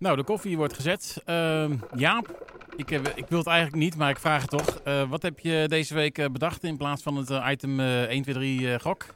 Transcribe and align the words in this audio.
Nou, 0.00 0.16
de 0.16 0.22
koffie 0.22 0.56
wordt 0.56 0.74
gezet. 0.74 1.22
Uh, 1.26 1.64
Jaap, 1.96 2.54
ik, 2.76 2.88
heb, 2.88 3.08
ik 3.08 3.24
wil 3.28 3.38
het 3.38 3.46
eigenlijk 3.46 3.76
niet, 3.82 3.96
maar 3.96 4.10
ik 4.10 4.18
vraag 4.18 4.40
het 4.40 4.50
toch. 4.50 4.80
Uh, 4.84 5.02
wat 5.08 5.22
heb 5.22 5.38
je 5.38 5.64
deze 5.68 5.94
week 5.94 6.18
uh, 6.18 6.26
bedacht 6.32 6.64
in 6.64 6.76
plaats 6.76 7.02
van 7.02 7.16
het 7.16 7.30
uh, 7.30 7.46
item 7.50 7.80
1, 7.80 8.22
2, 8.22 8.34
3 8.34 8.80
gok? 8.80 9.06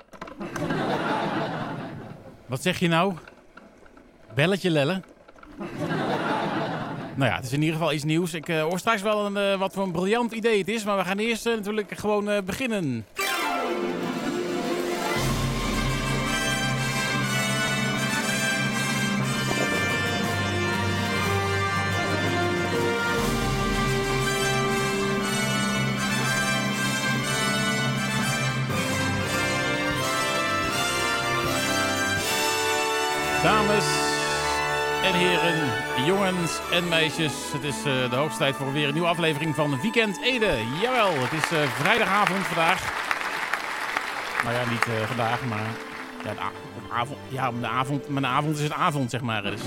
wat 2.46 2.62
zeg 2.62 2.78
je 2.78 2.88
nou? 2.88 3.14
Belletje 4.34 4.70
lellen? 4.70 5.04
nou 7.16 7.30
ja, 7.30 7.36
het 7.36 7.44
is 7.44 7.52
in 7.52 7.60
ieder 7.60 7.76
geval 7.76 7.92
iets 7.92 8.04
nieuws. 8.04 8.34
Ik 8.34 8.46
hoor 8.46 8.78
straks 8.78 9.02
wel 9.02 9.26
een, 9.26 9.58
wat 9.58 9.72
voor 9.72 9.82
een 9.82 9.92
briljant 9.92 10.32
idee 10.32 10.58
het 10.58 10.68
is, 10.68 10.84
maar 10.84 10.96
we 10.96 11.04
gaan 11.04 11.18
eerst 11.18 11.44
natuurlijk 11.44 11.98
gewoon 11.98 12.44
beginnen. 12.44 13.06
Dames 33.44 33.84
en 35.02 35.14
heren, 35.14 35.72
jongens 36.06 36.60
en 36.72 36.88
meisjes. 36.88 37.32
Het 37.52 37.62
is 37.62 37.76
uh, 37.76 38.10
de 38.10 38.16
hoogste 38.16 38.38
tijd 38.38 38.56
voor 38.56 38.72
weer 38.72 38.86
een 38.86 38.92
nieuwe 38.92 39.08
aflevering 39.08 39.54
van 39.54 39.80
Weekend 39.80 40.22
Ede. 40.22 40.56
Jawel, 40.82 41.10
het 41.10 41.32
is 41.32 41.52
uh, 41.52 41.62
vrijdagavond 41.62 42.46
vandaag. 42.46 42.92
Nou 44.44 44.54
ja, 44.54 44.70
niet 44.70 44.86
uh, 44.86 44.94
vandaag, 45.06 45.44
maar 45.44 45.66
ja, 46.24 46.32
de 46.32 46.92
avond, 46.94 47.18
ja, 47.28 47.52
de 47.60 47.66
avond, 47.66 48.08
mijn 48.08 48.26
avond 48.26 48.56
is 48.56 48.62
het 48.62 48.72
avond, 48.72 49.10
zeg 49.10 49.20
maar. 49.20 49.42
Dus, 49.42 49.62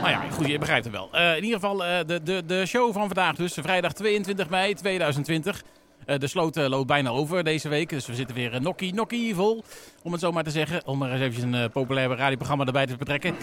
nou 0.00 0.08
ja, 0.08 0.20
goed, 0.32 0.46
je 0.46 0.58
begrijpt 0.58 0.84
het 0.84 0.94
wel. 0.94 1.08
in 1.36 1.44
ieder 1.44 1.60
geval, 1.60 1.76
de, 1.76 2.20
de, 2.22 2.42
de 2.46 2.66
show 2.66 2.92
van 2.92 3.06
vandaag 3.06 3.34
dus, 3.34 3.52
vrijdag 3.52 3.92
22 3.92 4.48
mei 4.48 4.74
2020. 4.74 5.62
Uh, 6.06 6.18
de 6.18 6.26
sloot 6.26 6.56
uh, 6.56 6.66
loopt 6.66 6.86
bijna 6.86 7.10
over 7.10 7.44
deze 7.44 7.68
week. 7.68 7.88
Dus 7.88 8.06
we 8.06 8.14
zitten 8.14 8.36
weer 8.36 8.54
uh, 8.54 8.60
nokkie 8.60 8.94
nokkie 8.94 9.34
vol. 9.34 9.64
Om 10.02 10.12
het 10.12 10.20
zo 10.20 10.32
maar 10.32 10.44
te 10.44 10.50
zeggen. 10.50 10.86
Om 10.86 11.02
er 11.02 11.12
eens 11.12 11.20
even 11.20 11.52
een 11.52 11.70
populair 11.70 12.08
radioprogramma 12.08 12.64
erbij 12.64 12.86
te 12.86 12.96
betrekken. 12.96 13.34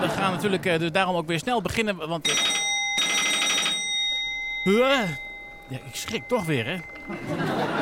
we 0.00 0.08
gaan 0.08 0.32
natuurlijk 0.32 0.62
dus 0.62 0.92
daarom 0.92 1.16
ook 1.16 1.26
weer 1.26 1.38
snel 1.38 1.62
beginnen. 1.62 1.96
Want... 2.08 2.26
ja, 4.64 5.78
ik 5.86 5.94
schrik 5.94 6.22
toch 6.28 6.44
weer, 6.44 6.64
hè. 6.64 6.72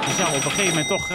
Je 0.07 0.15
zou 0.17 0.29
op 0.29 0.45
een 0.45 0.51
gegeven 0.51 0.69
moment 0.69 0.89
toch 0.89 1.07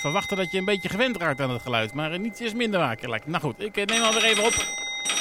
verwachten 0.00 0.36
dat 0.36 0.50
je 0.50 0.58
een 0.58 0.64
beetje 0.64 0.88
gewend 0.88 1.16
raakt 1.16 1.40
aan 1.40 1.50
het 1.50 1.62
geluid. 1.62 1.94
Maar 1.94 2.18
niets 2.18 2.40
is 2.40 2.54
minder 2.54 2.80
wakker. 2.80 3.20
Nou 3.24 3.42
goed, 3.42 3.62
ik 3.62 3.86
neem 3.86 4.02
alweer 4.02 4.24
even 4.24 4.44
op. 4.44 4.54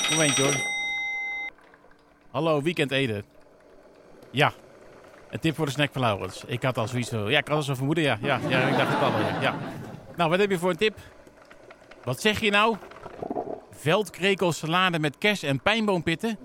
Momentje 0.09 0.43
hoor. 0.43 0.55
Hallo, 2.31 2.61
Weekend 2.61 2.91
Ede. 2.91 3.23
Ja, 4.31 4.53
een 5.33 5.39
tip 5.39 5.55
voor 5.55 5.65
de 5.65 5.71
snack 5.71 5.89
van 5.91 6.01
Laurens. 6.01 6.43
Ik 6.47 6.63
had 6.63 6.77
al 6.77 6.87
zoiets 6.87 7.09
van... 7.09 7.29
Ja, 7.29 7.37
ik 7.37 7.47
had 7.47 7.57
al 7.57 7.63
zo 7.63 7.73
vermoeden, 7.73 8.03
ja. 8.03 8.17
Ja, 8.21 8.39
ja 8.47 8.59
ik 8.59 8.77
dacht 8.77 8.93
het 8.93 9.01
al 9.01 9.19
ja. 9.19 9.41
ja. 9.41 9.55
Nou, 10.15 10.29
wat 10.29 10.39
heb 10.39 10.49
je 10.49 10.57
voor 10.57 10.69
een 10.69 10.75
tip? 10.75 10.97
Wat 12.03 12.21
zeg 12.21 12.39
je 12.39 12.51
nou? 12.51 12.75
Veldkrekelsalade 13.71 14.99
met 14.99 15.17
kers 15.17 15.43
en 15.43 15.61
pijnboompitten? 15.61 16.37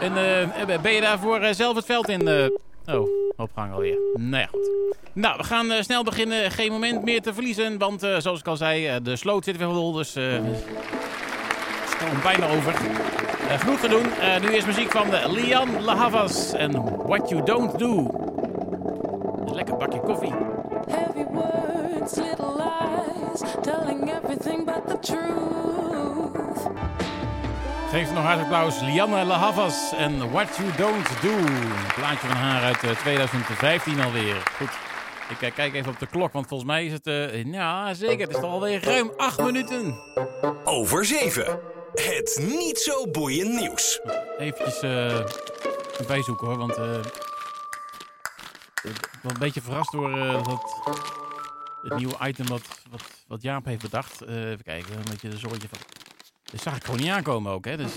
en 0.00 0.12
uh, 0.12 0.80
ben 0.82 0.92
je 0.92 1.00
daarvoor 1.00 1.42
uh, 1.42 1.52
zelf 1.52 1.76
het 1.76 1.84
veld 1.84 2.08
in? 2.08 2.28
Uh... 2.28 2.46
Oh, 2.94 3.08
opgang 3.36 3.72
alweer. 3.72 3.98
Nou 4.14 4.42
ja, 4.42 4.46
goed. 4.46 4.70
Nou, 5.12 5.36
we 5.36 5.44
gaan 5.44 5.84
snel 5.84 6.04
beginnen. 6.04 6.50
Geen 6.50 6.72
moment 6.72 7.02
meer 7.02 7.22
te 7.22 7.34
verliezen. 7.34 7.78
Want 7.78 8.00
zoals 8.00 8.40
ik 8.40 8.46
al 8.46 8.56
zei, 8.56 9.02
de 9.02 9.16
sloot 9.16 9.44
zit 9.44 9.56
weer 9.56 9.72
vol. 9.72 9.92
Dus 9.92 10.14
het 10.14 10.42
is 12.12 12.22
bijna 12.22 12.48
over. 12.48 12.74
Uh, 13.48 13.58
genoeg 13.60 13.80
te 13.80 13.88
doen. 13.88 14.06
Uh, 14.06 14.40
nu 14.40 14.56
is 14.56 14.64
muziek 14.64 14.90
van 14.90 15.10
de 15.10 15.30
Lian 15.30 15.82
La 15.82 15.96
Havas 15.96 16.52
en 16.52 16.72
What 17.06 17.28
You 17.28 17.44
Don't 17.44 17.78
Do. 17.78 18.10
Een 19.46 19.54
lekker 19.54 19.76
bakje 19.76 20.00
koffie. 20.00 20.32
Heavy 20.88 21.24
words, 21.32 22.14
little 22.14 22.52
lies, 22.56 23.42
telling 23.62 24.12
everything 24.22 24.64
but 24.64 24.86
the 24.86 24.98
truth. 24.98 26.68
Geef 27.90 28.12
nog 28.12 28.24
hard 28.24 28.40
applaus. 28.40 28.80
Lianne 28.80 29.24
La 29.24 29.36
Havas 29.36 29.92
en 29.96 30.30
What 30.30 30.56
You 30.56 30.68
Don't 30.76 31.08
Do. 31.22 31.28
Een 31.28 31.94
plaatje 31.94 32.26
van 32.26 32.36
haar 32.36 32.62
uit 32.62 32.98
2015 32.98 34.00
alweer. 34.00 34.36
Goed. 34.56 34.70
Ik 35.28 35.52
kijk 35.54 35.74
even 35.74 35.92
op 35.92 35.98
de 35.98 36.06
klok, 36.06 36.32
want 36.32 36.46
volgens 36.46 36.70
mij 36.70 36.84
is 36.84 36.92
het... 36.92 37.06
Uh, 37.06 37.44
ja, 37.44 37.94
zeker. 37.94 38.26
Het 38.26 38.34
is 38.34 38.40
toch 38.40 38.50
alweer 38.50 38.84
ruim 38.84 39.10
acht 39.16 39.42
minuten. 39.42 39.98
Over 40.64 41.04
zeven. 41.04 41.58
Het 41.98 42.38
niet 42.46 42.78
zo 42.78 43.06
boeiend 43.10 43.60
nieuws. 43.60 44.00
Eventjes 44.38 44.82
uh, 44.82 45.26
bijzoeken 46.06 46.46
hoor, 46.46 46.56
want 46.56 46.78
uh, 46.78 46.98
ik 48.82 49.10
ben 49.22 49.32
een 49.32 49.38
beetje 49.38 49.60
verrast 49.60 49.92
door 49.92 50.10
uh, 50.10 50.44
dat, 50.44 50.80
het 51.82 51.96
nieuwe 51.96 52.16
item 52.22 52.46
wat, 52.46 52.62
wat, 52.90 53.02
wat 53.26 53.42
Jaap 53.42 53.64
heeft 53.64 53.82
bedacht. 53.82 54.20
even 54.22 54.62
kijken, 54.62 54.96
een 54.96 55.04
beetje 55.10 55.28
de 55.28 55.38
zorgje 55.38 55.68
van... 55.68 55.78
Dat 56.44 56.60
zag 56.60 56.76
ik 56.76 56.84
gewoon 56.84 57.00
niet 57.00 57.10
aankomen 57.10 57.52
ook, 57.52 57.64
hè. 57.64 57.76
Dus, 57.76 57.96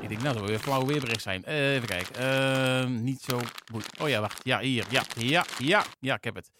ik 0.00 0.08
denk, 0.08 0.22
nou, 0.22 0.34
dat 0.34 0.36
wil 0.36 0.46
weer 0.46 0.58
flauw 0.58 0.86
weerbericht 0.86 1.22
zijn. 1.22 1.44
even 1.44 1.88
kijken. 1.88 3.04
niet 3.04 3.20
zo 3.20 3.40
boeiend. 3.72 4.00
Oh 4.00 4.08
ja, 4.08 4.20
wacht. 4.20 4.40
Ja, 4.44 4.60
hier. 4.60 4.86
Ja, 4.88 5.02
ja, 5.16 5.44
ja. 5.58 5.84
Ja, 6.00 6.14
ik 6.14 6.24
heb 6.24 6.34
het. 6.34 6.50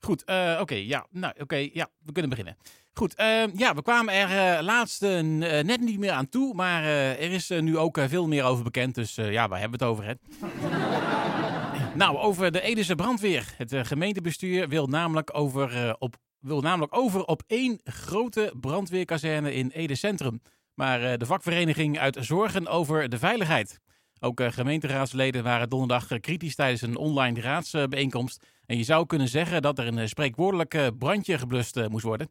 Goed, 0.00 0.22
oké. 0.60 0.74
ja, 0.74 1.06
nou, 1.10 1.34
oké. 1.38 1.68
ja, 1.72 1.88
we 2.04 2.12
kunnen 2.12 2.30
beginnen. 2.30 2.56
Goed, 2.94 3.20
uh, 3.20 3.54
ja, 3.54 3.74
we 3.74 3.82
kwamen 3.82 4.14
er 4.14 4.56
uh, 4.58 4.64
laatst 4.64 5.02
uh, 5.02 5.20
net 5.20 5.80
niet 5.80 5.98
meer 5.98 6.10
aan 6.10 6.28
toe, 6.28 6.54
maar 6.54 6.84
er 6.84 7.32
is 7.32 7.48
nu 7.48 7.78
ook 7.78 7.98
veel 8.08 8.28
meer 8.28 8.44
over 8.44 8.64
bekend. 8.64 8.94
Dus 8.94 9.14
ja, 9.14 9.48
waar 9.48 9.60
hebben 9.60 9.78
we 9.78 9.84
het 9.84 9.94
over? 9.94 10.04
Hè? 10.04 10.14
nou, 12.04 12.16
over 12.16 12.52
de 12.52 12.60
Edese 12.60 12.94
brandweer. 12.94 13.54
Het 13.56 13.76
gemeentebestuur 13.86 14.68
wil 14.68 14.86
namelijk 14.86 15.30
over, 15.32 15.96
op, 15.98 16.16
wil 16.38 16.60
namelijk 16.60 16.96
over 16.96 17.24
op 17.24 17.42
één 17.46 17.80
grote 17.84 18.52
brandweerkazerne 18.60 19.54
in 19.54 19.70
Ede 19.70 19.94
Centrum. 19.94 20.42
Maar 20.74 21.18
de 21.18 21.26
vakvereniging 21.26 21.98
uit 21.98 22.16
zorgen 22.20 22.68
over 22.68 23.08
de 23.08 23.18
veiligheid. 23.18 23.80
Ook 24.20 24.42
gemeenteraadsleden 24.44 25.42
waren 25.42 25.68
donderdag 25.68 26.20
kritisch 26.20 26.54
tijdens 26.54 26.82
een 26.82 26.96
online 26.96 27.40
raadsbijeenkomst. 27.40 28.46
En 28.72 28.78
je 28.78 28.84
zou 28.84 29.06
kunnen 29.06 29.28
zeggen 29.28 29.62
dat 29.62 29.78
er 29.78 29.86
een 29.86 29.98
uh, 29.98 30.06
spreekwoordelijk 30.06 30.98
brandje 30.98 31.38
geblust 31.38 31.88
moest 31.88 32.04
worden. 32.04 32.30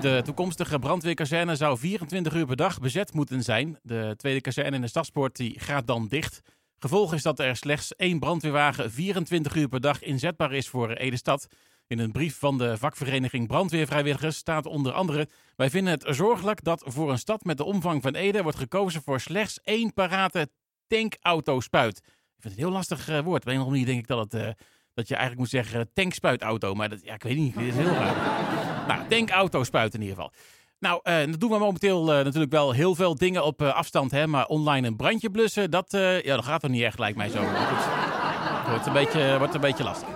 De 0.00 0.20
toekomstige 0.24 0.78
brandweerkazerne 0.78 1.56
zou 1.56 1.78
24 1.78 2.34
uur 2.34 2.46
per 2.46 2.56
dag 2.56 2.80
bezet 2.80 3.12
moeten 3.12 3.42
zijn. 3.42 3.78
De 3.82 4.14
tweede 4.16 4.40
kazerne 4.40 4.76
in 4.76 4.80
de 4.80 4.88
stadspoort 4.88 5.36
die 5.36 5.60
gaat 5.60 5.86
dan 5.86 6.06
dicht. 6.08 6.40
Gevolg 6.78 7.14
is 7.14 7.22
dat 7.22 7.38
er 7.38 7.56
slechts 7.56 7.96
één 7.96 8.18
brandweerwagen 8.18 8.90
24 8.90 9.54
uur 9.54 9.68
per 9.68 9.80
dag 9.80 10.02
inzetbaar 10.02 10.52
is 10.52 10.68
voor 10.68 10.90
Ede-stad. 10.90 11.46
In 11.86 11.98
een 11.98 12.12
brief 12.12 12.38
van 12.38 12.58
de 12.58 12.78
vakvereniging 12.78 13.46
Brandweervrijwilligers 13.46 14.36
staat 14.36 14.66
onder 14.66 14.92
andere: 14.92 15.28
Wij 15.56 15.70
vinden 15.70 15.92
het 15.92 16.16
zorgelijk 16.16 16.64
dat 16.64 16.82
voor 16.86 17.10
een 17.10 17.18
stad 17.18 17.44
met 17.44 17.56
de 17.56 17.64
omvang 17.64 18.02
van 18.02 18.14
Ede 18.14 18.42
wordt 18.42 18.58
gekozen 18.58 19.02
voor 19.02 19.20
slechts 19.20 19.60
één 19.62 19.92
parate 19.92 20.48
tankauto-spuit. 20.86 22.02
Ik 22.36 22.42
vind 22.42 22.54
het 22.54 22.62
een 22.62 22.68
heel 22.68 22.76
lastig 22.76 23.08
uh, 23.08 23.20
woord. 23.20 23.42
Op 23.42 23.48
een 23.48 23.58
of 23.58 23.64
andere 23.64 23.70
manier 23.70 23.86
denk 23.86 23.98
ik 23.98 24.06
dat, 24.06 24.32
het, 24.32 24.42
uh, 24.42 24.48
dat 24.94 25.08
je 25.08 25.14
eigenlijk 25.14 25.38
moet 25.38 25.48
zeggen 25.48 25.90
tankspuitauto. 25.92 26.74
Maar 26.74 26.88
dat, 26.88 27.00
ja, 27.02 27.14
ik 27.14 27.22
weet 27.22 27.36
niet, 27.36 27.54
het 27.54 27.64
is 27.64 27.74
heel 27.74 27.84
raar. 27.84 28.86
nou, 28.88 29.08
tankauto-spuit 29.08 29.94
in 29.94 30.00
ieder 30.00 30.16
geval. 30.16 30.32
Nou, 30.78 31.00
uh, 31.04 31.30
dat 31.30 31.40
doen 31.40 31.50
we 31.50 31.58
momenteel 31.58 32.04
natuurlijk 32.04 32.52
wel 32.52 32.72
heel 32.72 32.94
veel 32.94 33.14
dingen 33.14 33.44
op 33.44 33.62
afstand. 33.62 34.10
Hè, 34.10 34.26
maar 34.26 34.46
online 34.46 34.86
een 34.86 34.96
brandje 34.96 35.30
blussen, 35.30 35.70
dat, 35.70 35.86
ja, 36.22 36.34
dat 36.34 36.44
gaat 36.44 36.62
er 36.62 36.70
niet 36.70 36.82
echt, 36.82 36.98
lijkt 36.98 37.16
mij 37.16 37.28
zo. 37.28 37.38
Het 37.42 38.68
wordt 38.68 38.86
een 38.86 38.92
beetje, 38.92 39.38
wordt 39.38 39.54
een 39.54 39.60
beetje 39.60 39.84
lastig. 39.84 40.08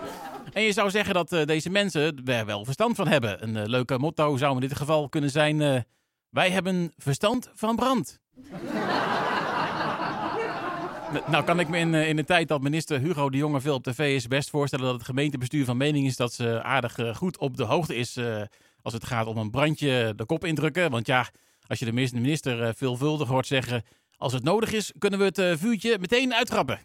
En 0.52 0.62
je 0.62 0.72
zou 0.72 0.90
zeggen 0.90 1.14
dat 1.14 1.28
deze 1.28 1.70
mensen 1.70 2.22
er 2.24 2.46
wel 2.46 2.64
verstand 2.64 2.96
van 2.96 3.08
hebben. 3.08 3.42
Een 3.42 3.70
leuke 3.70 3.98
motto 3.98 4.36
zou 4.36 4.54
in 4.54 4.60
dit 4.60 4.76
geval 4.76 5.08
kunnen 5.08 5.30
zijn: 5.30 5.84
Wij 6.30 6.50
hebben 6.50 6.92
verstand 6.96 7.50
van 7.54 7.76
brand. 7.76 8.20
Nou 11.26 11.44
kan 11.44 11.60
ik 11.60 11.68
me 11.68 11.78
in, 11.78 11.94
in 11.94 12.16
de 12.16 12.24
tijd 12.24 12.48
dat 12.48 12.60
minister 12.60 13.00
Hugo 13.00 13.30
de 13.30 13.36
Jonge 13.36 13.60
veel 13.60 13.74
op 13.74 13.82
tv 13.82 14.14
is 14.14 14.26
best 14.26 14.50
voorstellen 14.50 14.84
dat 14.84 14.94
het 14.94 15.04
gemeentebestuur 15.04 15.64
van 15.64 15.76
mening 15.76 16.06
is 16.06 16.16
dat 16.16 16.32
ze 16.32 16.62
aardig 16.62 16.98
goed 17.14 17.38
op 17.38 17.56
de 17.56 17.64
hoogte 17.64 17.94
is 17.94 18.18
als 18.82 18.92
het 18.92 19.06
gaat 19.06 19.26
om 19.26 19.36
een 19.36 19.50
brandje 19.50 20.12
de 20.16 20.24
kop 20.24 20.44
indrukken. 20.44 20.90
Want 20.90 21.06
ja, 21.06 21.28
als 21.66 21.78
je 21.78 21.84
de 21.84 21.92
minister 21.92 22.74
veelvuldig 22.74 23.28
hoort 23.28 23.46
zeggen, 23.46 23.82
als 24.16 24.32
het 24.32 24.42
nodig 24.42 24.72
is 24.72 24.92
kunnen 24.98 25.18
we 25.18 25.24
het 25.24 25.58
vuurtje 25.58 25.98
meteen 26.00 26.34
uitgrappen. 26.34 26.80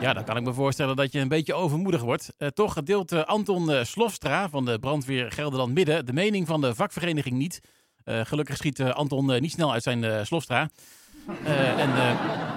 Ja, 0.00 0.12
dan 0.12 0.24
kan 0.24 0.36
ik 0.36 0.42
me 0.42 0.52
voorstellen 0.52 0.96
dat 0.96 1.12
je 1.12 1.18
een 1.18 1.28
beetje 1.28 1.54
overmoedig 1.54 2.00
wordt. 2.00 2.32
Toch 2.54 2.82
deelt 2.82 3.12
Anton 3.26 3.84
Slofstra 3.84 4.48
van 4.48 4.64
de 4.64 4.78
brandweer 4.78 5.32
Gelderland 5.32 5.74
Midden 5.74 6.06
de 6.06 6.12
mening 6.12 6.46
van 6.46 6.60
de 6.60 6.74
vakvereniging 6.74 7.36
niet. 7.36 7.60
gelukkig 8.04 8.56
schiet 8.56 8.80
Anton 8.80 9.40
niet 9.40 9.52
snel 9.52 9.72
uit 9.72 9.82
zijn 9.82 10.26
Slofstra. 10.26 10.70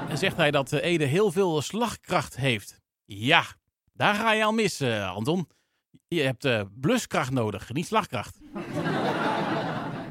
En 0.09 0.17
zegt 0.17 0.38
hij 0.38 0.51
dat 0.51 0.71
Ede 0.71 1.06
heel 1.06 1.31
veel 1.31 1.62
slagkracht 1.62 2.35
heeft. 2.35 2.81
Ja, 3.06 3.44
daar 3.94 4.15
ga 4.15 4.33
je 4.33 4.44
al 4.44 4.51
mis, 4.51 4.81
Anton. 4.81 5.47
Je 6.07 6.21
hebt 6.21 6.65
bluskracht 6.81 7.31
nodig, 7.31 7.73
niet 7.73 7.88
slagkracht. 7.88 8.38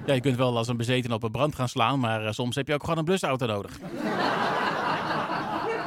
Ja, 0.06 0.15
je 0.15 0.21
kunt 0.21 0.37
wel 0.37 0.56
als 0.56 0.69
een 0.69 0.77
bezeten 0.77 1.12
op 1.12 1.23
een 1.23 1.31
brand 1.31 1.55
gaan 1.55 1.69
slaan, 1.69 2.01
maar 2.01 2.27
eh, 2.27 2.33
soms 2.33 2.56
heb 2.56 2.67
je 2.69 2.75
ook 2.75 2.83
gewoon 2.83 2.99
een 2.99 3.05
blusauto 3.05 3.47
nodig. 3.47 3.79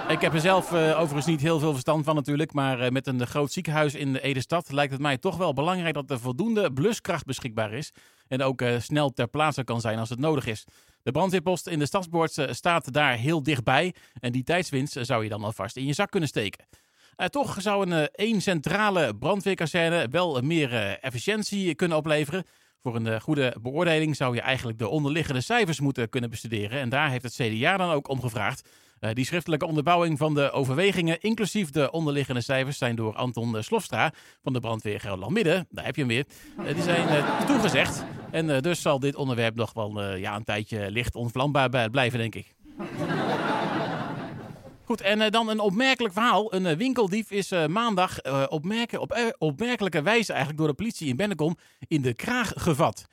Ik 0.08 0.22
heb 0.22 0.34
er 0.34 0.40
zelf 0.40 0.74
eh, 0.74 1.00
overigens 1.00 1.26
niet 1.26 1.42
heel 1.42 1.60
veel 1.60 1.72
verstand 1.72 2.06
van 2.06 2.16
natuurlijk, 2.16 2.54
maar 2.54 2.80
eh, 2.80 2.92
met 2.92 3.08
een 3.08 3.28
groot 3.28 3.52
ziekenhuis 3.52 3.96
in 3.96 4.14
de 4.14 4.22
Ede-stad 4.22 4.72
lijkt 4.72 4.92
het 4.92 5.02
mij 5.02 5.18
toch 5.18 5.38
wel 5.38 5.54
belangrijk 5.54 5.94
dat 5.94 6.12
er 6.12 6.20
voldoende 6.20 6.74
bluskracht 6.74 7.26
beschikbaar 7.26 7.74
is 7.74 7.92
en 8.28 8.42
ook 8.42 8.62
eh, 8.62 8.80
snel 8.80 9.10
ter 9.10 9.28
plaatse 9.28 9.64
kan 9.64 9.82
zijn 9.82 10.00
als 10.00 10.10
het 10.10 10.20
nodig 10.20 10.46
is. 10.46 10.66
De 11.04 11.12
brandweerpost 11.12 11.68
in 11.68 11.80
de 11.80 11.86
stadsboord 11.86 12.48
staat 12.50 12.94
daar 12.94 13.14
heel 13.14 13.44
dichtbij 13.44 13.94
en 14.20 14.32
die 14.32 14.44
tijdswinst 14.44 14.98
zou 15.02 15.24
je 15.24 15.30
dan 15.30 15.44
alvast 15.44 15.78
in 15.78 15.86
je 15.86 15.94
zak 15.94 16.12
kunnen 16.12 16.30
steken. 16.30 16.66
Toch 17.30 17.62
zou 17.62 17.92
een 17.92 18.08
één 18.08 18.42
centrale 18.42 19.16
brandweerkazerne 19.16 20.08
wel 20.12 20.42
meer 20.42 21.00
efficiëntie 21.00 21.76
kunnen 21.76 21.98
opleveren. 21.98 22.44
Voor 22.82 22.96
een 22.96 23.22
goede 23.22 23.56
beoordeling 23.62 24.16
zou 24.16 24.36
je 24.36 24.42
eigenlijk 24.42 24.78
de 24.78 24.88
onderliggende 24.88 25.42
cijfers 25.42 25.80
moeten 25.80 26.10
kunnen 26.10 26.30
bestuderen. 26.30 26.80
En 26.80 26.90
daar 26.90 27.10
heeft 27.10 27.24
het 27.24 27.34
CDA 27.34 27.78
dan 27.78 27.92
ook 27.92 28.10
om 28.10 28.22
gevraagd. 28.22 28.70
Eh, 29.00 29.14
die 29.14 29.26
schriftelijke 29.26 29.66
onderbouwing 29.66 30.18
van 30.18 30.34
de 30.34 30.52
overwegingen, 30.52 31.22
inclusief 31.22 31.70
de 31.70 31.92
onderliggende 31.92 32.42
cijfers, 32.42 32.78
zijn 32.78 32.96
door 32.96 33.16
Anton 33.16 33.58
eh, 33.58 33.62
Slofstra 33.62 34.14
van 34.44 34.54
de 34.54 34.60
brandweer 34.60 35.00
Gelderland 35.00 35.34
Midden, 35.34 35.68
daar 35.70 35.86
heb 35.86 35.96
je 35.96 36.02
hem 36.02 36.10
weer, 36.10 36.26
eh, 36.58 36.74
die 36.74 36.84
zijn 36.84 37.26
toegezegd. 37.46 38.04
En 38.32 38.62
dus 38.62 38.82
zal 38.82 39.00
dit 39.00 39.16
onderwerp 39.16 39.56
nog 39.56 39.74
wel 39.74 40.16
ja, 40.16 40.36
een 40.36 40.44
tijdje 40.44 40.92
licht 40.92 41.16
onvlambaar 41.16 41.90
blijven, 41.90 42.20
denk 42.20 42.36
ik. 42.36 42.56
Goed, 44.84 45.02
en 45.02 45.32
dan 45.32 45.50
een 45.50 45.60
opmerkelijk 45.60 46.14
verhaal. 46.14 46.54
Een 46.54 46.78
winkeldief 46.78 47.32
is 47.32 47.52
maandag 47.68 48.22
op 48.50 49.34
opmerkelijke 49.38 50.02
wijze 50.02 50.30
eigenlijk 50.30 50.60
door 50.60 50.68
de 50.68 50.74
politie 50.74 51.08
in 51.08 51.16
Bennekom 51.16 51.58
in 51.88 52.02
de 52.02 52.14
kraag 52.14 52.54
gevat. 52.56 53.08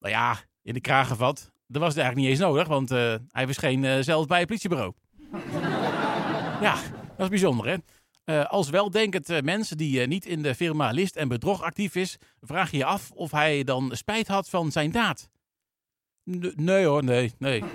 Nou 0.00 0.14
ja, 0.14 0.36
in 0.62 0.74
de 0.74 0.80
kraag 0.80 1.08
gevat. 1.08 1.52
Dat 1.66 1.82
was 1.82 1.94
eigenlijk 1.94 2.16
niet 2.16 2.28
eens 2.28 2.48
nodig, 2.48 2.68
want 2.68 2.88
hij 3.28 3.46
verscheen 3.46 4.04
zelf 4.04 4.26
bij 4.26 4.38
het 4.38 4.46
politiebureau. 4.46 4.92
ja, 6.66 6.74
dat 7.16 7.20
is 7.24 7.28
bijzonder, 7.28 7.66
hè? 7.66 7.76
Eh, 8.28 8.44
als 8.44 8.70
weldenkend 8.70 9.30
eh, 9.30 9.42
mens 9.42 9.68
die 9.68 10.00
eh, 10.00 10.08
niet 10.08 10.26
in 10.26 10.42
de 10.42 10.54
firma 10.54 10.90
list 10.90 11.16
en 11.16 11.28
bedrog 11.28 11.62
actief 11.62 11.94
is, 11.94 12.16
vraag 12.40 12.70
je 12.70 12.76
je 12.76 12.84
af 12.84 13.10
of 13.14 13.30
hij 13.30 13.64
dan 13.64 13.90
spijt 13.94 14.28
had 14.28 14.48
van 14.48 14.72
zijn 14.72 14.90
daad. 14.90 15.28
Nee 16.54 16.84
hoor, 16.84 17.04
nee, 17.04 17.32
nee. 17.38 17.62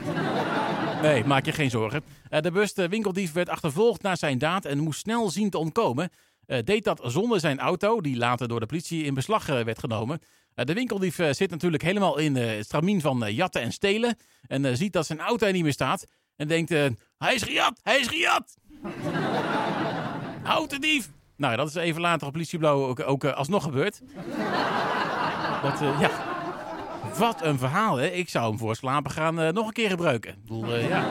Nee, 1.02 1.26
maak 1.26 1.46
je 1.46 1.52
geen 1.52 1.70
zorgen. 1.70 2.04
De 2.30 2.52
bewuste 2.52 2.88
winkeldief 2.88 3.34
werd 3.34 3.50
achtervolgd 3.50 4.02
naar 4.02 4.18
zijn 4.18 4.38
daad 4.38 4.66
en 4.66 4.80
moest 4.80 5.00
snel 5.00 5.30
zien 5.30 5.50
te 5.50 5.58
ontkomen. 5.58 6.10
Deed 6.46 6.84
dat 6.84 7.02
zonder 7.04 7.40
zijn 7.40 7.60
auto, 7.60 8.02
die 8.02 8.18
later 8.18 8.48
door 8.48 8.60
de 8.60 8.66
politie 8.66 9.04
in 9.04 9.14
beslag 9.14 9.46
werd 9.46 9.80
genomen. 9.80 10.20
De 10.54 10.74
winkeldief 10.74 11.16
zit 11.16 11.50
natuurlijk 11.50 11.84
helemaal 11.84 12.18
in 12.18 12.36
het 12.36 12.66
stramien 12.66 13.02
van 13.02 13.34
jatten 13.34 13.62
en 13.62 13.72
stelen. 13.72 14.18
En 14.48 14.78
ziet 14.78 14.94
dat 14.94 15.06
zijn 15.06 15.20
auto 15.20 15.48
er 15.48 15.54
niet 15.54 15.64
meer 15.64 15.72
staat. 15.72 16.06
En 16.36 16.48
denkt, 16.48 16.72
eh, 16.72 16.86
hij 17.18 17.34
is 17.34 17.42
gejat, 17.42 17.80
hij 17.84 18.00
is 18.00 18.08
gejat. 18.08 18.58
Houd 20.44 20.70
de 20.70 20.80
dief. 20.80 21.10
Nou, 21.38 21.56
dat 21.56 21.68
is 21.68 21.76
even 21.76 22.02
later 22.02 22.28
op 22.28 22.34
politiebureau 22.34 22.86
ook, 22.88 23.08
ook 23.08 23.24
eh, 23.24 23.34
alsnog 23.34 23.64
gebeurd. 23.64 24.02
Dat, 25.64 25.82
eh, 25.82 26.00
ja... 26.00 26.10
Wat 27.18 27.42
een 27.42 27.58
verhaal, 27.58 27.98
hè? 27.98 28.08
Ik 28.08 28.30
zou 28.30 28.50
hem 28.50 28.58
voor 28.58 28.76
slapen 28.76 29.12
gaan 29.12 29.54
nog 29.54 29.68
een 29.68 29.74
keer 29.74 29.90
gebruiken. 29.90 30.32
Ik 30.32 30.42
bedoel, 30.42 30.76
ja. 30.76 31.06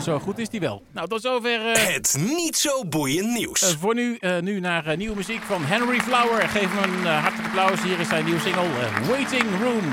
Zo 0.00 0.18
goed 0.18 0.38
is 0.38 0.48
die 0.48 0.60
wel. 0.60 0.82
Nou, 0.92 1.08
tot 1.08 1.20
zover 1.20 1.60
Het 1.62 2.16
niet 2.18 2.56
zo 2.56 2.84
boeiend 2.84 3.32
nieuws. 3.32 3.76
voor 3.80 3.94
nu. 3.94 4.18
nu 4.40 4.60
naar 4.60 4.96
nieuwe 4.96 5.16
muziek 5.16 5.42
van 5.42 5.64
Henry 5.64 6.00
Flower. 6.00 6.48
Geef 6.48 6.80
hem 6.80 6.94
een 6.94 7.06
hartelijk 7.06 7.48
applaus. 7.48 7.82
Hier 7.82 8.00
is 8.00 8.08
zijn 8.08 8.24
nieuwe 8.24 8.40
single 8.40 8.68
Waiting 9.08 9.44
Room. 9.62 9.92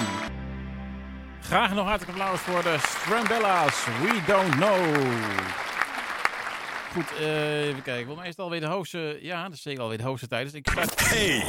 Graag 1.48 1.74
nog 1.74 1.88
hartelijk 1.88 2.20
applaus 2.20 2.40
voor 2.40 2.64
de 2.64 2.78
Strambella's. 2.80 3.86
We 3.86 4.22
don't 4.26 4.50
know. 4.50 5.06
Goed, 6.92 7.18
eh, 7.20 7.68
even 7.68 7.82
kijken. 7.82 8.06
Volgens 8.06 8.16
mij 8.16 8.28
is 8.28 8.36
het 8.36 8.40
alweer 8.40 8.60
de 8.60 8.66
hoogste... 8.66 9.18
Ja, 9.22 9.44
dat 9.44 9.54
is 9.54 9.62
zeker 9.62 9.82
alweer 9.82 9.98
de 9.98 10.04
hoogste 10.04 10.28
tijd. 10.28 10.46
Dus 10.46 10.54
ik 10.54 10.70
start, 10.70 11.10
hey, 11.10 11.44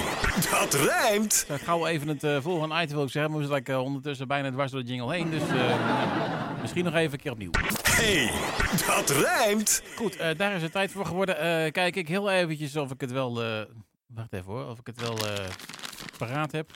dat 0.51 0.75
rijmt. 0.75 1.33
start 1.33 1.63
gauw 1.63 1.87
even 1.87 2.09
het 2.09 2.25
eh, 2.25 2.41
volgende 2.41 2.83
item, 2.83 2.95
wil 2.95 3.05
ik 3.05 3.11
zeggen. 3.11 3.33
Maar 3.33 3.41
we 3.41 3.55
like, 3.55 3.73
eh, 3.73 3.83
ondertussen 3.83 4.29
bijna 4.29 4.51
dwars 4.51 4.71
door 4.71 4.85
de 4.85 4.91
jingle 4.91 5.13
heen. 5.13 5.31
Dus 5.31 5.43
eh, 5.49 6.61
misschien 6.61 6.85
nog 6.85 6.95
even 6.95 7.13
een 7.13 7.19
keer 7.19 7.33
opnieuw. 7.33 7.51
hey, 7.83 8.31
dat 8.87 9.11
rijmt. 9.11 9.83
Goed, 9.97 10.19
daar 10.37 10.53
is 10.53 10.63
het 10.63 10.73
tijd 10.73 10.93
voor 10.93 11.07
geworden. 11.07 11.37
Kijk 11.73 11.97
ik 11.97 12.09
heel 12.09 12.31
eventjes 12.31 12.77
of 12.77 12.91
ik 12.91 13.01
het 13.01 13.13
wel... 13.13 13.35
wacht 14.07 14.33
even 14.33 14.53
hoor, 14.53 14.67
of 14.67 14.79
ik 14.79 14.87
het 14.87 15.01
wel 15.01 15.19
paraat 16.19 16.53
heb. 16.53 16.71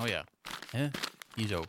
Oh 0.00 0.06
ja, 0.06 0.24
Hè? 0.70 0.88
hier 1.34 1.48
zo. 1.48 1.62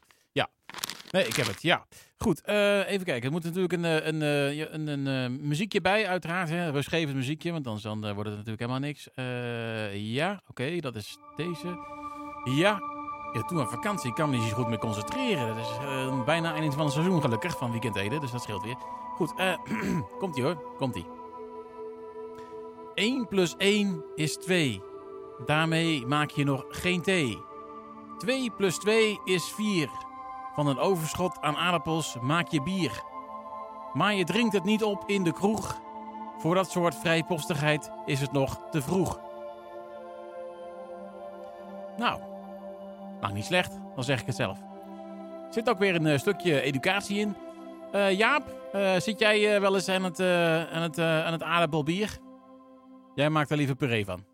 Nee, 1.12 1.28
ik 1.28 1.36
heb 1.36 1.48
het, 1.48 1.62
ja. 1.62 1.86
Goed, 2.18 2.42
eh, 2.42 2.90
even 2.92 3.06
kijken. 3.06 3.24
Er 3.26 3.32
moet 3.32 3.44
natuurlijk 3.44 3.74
een, 3.74 3.86
eh, 3.86 4.06
een, 4.06 4.22
eh, 4.22 4.54
ja, 4.54 4.68
een, 4.70 4.88
een 4.88 5.08
eh, 5.08 5.40
muziekje 5.40 5.82
bij, 5.82 6.08
uiteraard. 6.08 6.50
Hè? 6.50 6.70
Rustgevend 6.70 7.16
muziekje, 7.16 7.52
want 7.52 7.66
anders 7.66 7.84
dan, 7.84 8.06
eh, 8.06 8.14
wordt 8.14 8.30
het 8.30 8.38
natuurlijk 8.38 8.60
helemaal 8.60 8.88
niks. 8.90 9.14
Eh, 9.14 10.14
ja, 10.14 10.42
oké, 10.48 10.80
dat 10.80 10.96
is 10.96 11.18
deze. 11.36 11.68
Ja, 12.44 12.80
ja, 13.34 13.42
toen 13.48 13.60
aan 13.60 13.70
vakantie 13.70 14.14
kan 14.14 14.30
me 14.30 14.38
niet 14.38 14.48
zo 14.48 14.56
goed 14.56 14.68
meer 14.68 14.78
concentreren. 14.78 15.48
Dat 15.48 15.58
is 15.58 16.24
bijna 16.26 16.56
eind 16.56 16.74
van 16.74 16.84
het 16.84 16.94
seizoen 16.94 17.22
gelukkig, 17.22 17.58
van 17.58 17.72
Weekend 17.72 17.96
Eden, 17.96 18.20
dus 18.22 18.32
dat 18.32 18.44
scheelt 18.44 18.64
weer. 18.64 18.78
Goed, 19.16 19.34
komt-ie 20.20 20.44
hoor, 20.44 20.76
komt-ie. 20.78 21.06
1 22.94 23.28
plus 23.28 23.56
1 23.58 24.04
is 24.16 24.38
2. 24.38 24.82
Daarmee 25.46 26.06
maak 26.06 26.30
je 26.30 26.44
nog 26.44 26.66
geen 26.70 27.02
thee. 27.02 27.38
2 28.18 28.52
plus 28.58 28.78
2 28.78 29.20
is 29.26 29.44
4. 29.44 29.90
Van 30.58 30.68
een 30.68 30.80
overschot 30.80 31.42
aan 31.42 31.56
aardappels 31.56 32.18
maak 32.22 32.48
je 32.48 32.62
bier. 32.62 33.04
Maar 33.94 34.14
je 34.14 34.24
drinkt 34.24 34.54
het 34.54 34.64
niet 34.64 34.84
op 34.84 35.04
in 35.06 35.24
de 35.24 35.34
kroeg. 35.34 35.82
Voor 36.38 36.56
dat 36.56 36.72
soort 36.72 36.96
vrijpostigheid 36.96 37.92
is 38.06 38.22
het 38.22 38.32
nog 38.32 38.62
te 38.72 38.82
vroeg. 38.82 39.20
Nou, 41.98 42.20
nou 43.22 43.34
niet 43.34 43.46
slecht, 43.46 43.80
dan 43.96 44.04
zeg 44.04 44.20
ik 44.20 44.26
het 44.26 44.36
zelf. 44.36 44.60
Zit 45.50 45.70
ook 45.70 45.80
weer 45.80 45.96
een 45.96 46.06
eh, 46.06 46.20
stukje 46.20 46.62
educatie 46.62 47.18
in. 47.18 47.36
Eh, 47.92 48.12
Jaap, 48.12 48.56
eh, 48.72 48.96
zit 48.96 49.20
jij 49.20 49.62
wel 49.62 49.76
eens 49.76 49.90
aan 49.90 50.04
het, 50.04 50.20
aan, 50.72 50.82
het, 50.82 51.00
aan 51.00 51.34
het 51.34 51.44
aardappelbier? 51.44 52.18
Jij 53.16 53.30
maakt 53.30 53.50
er 53.50 53.58
liever 53.58 53.76
puree 53.76 54.06
van. 54.06 54.26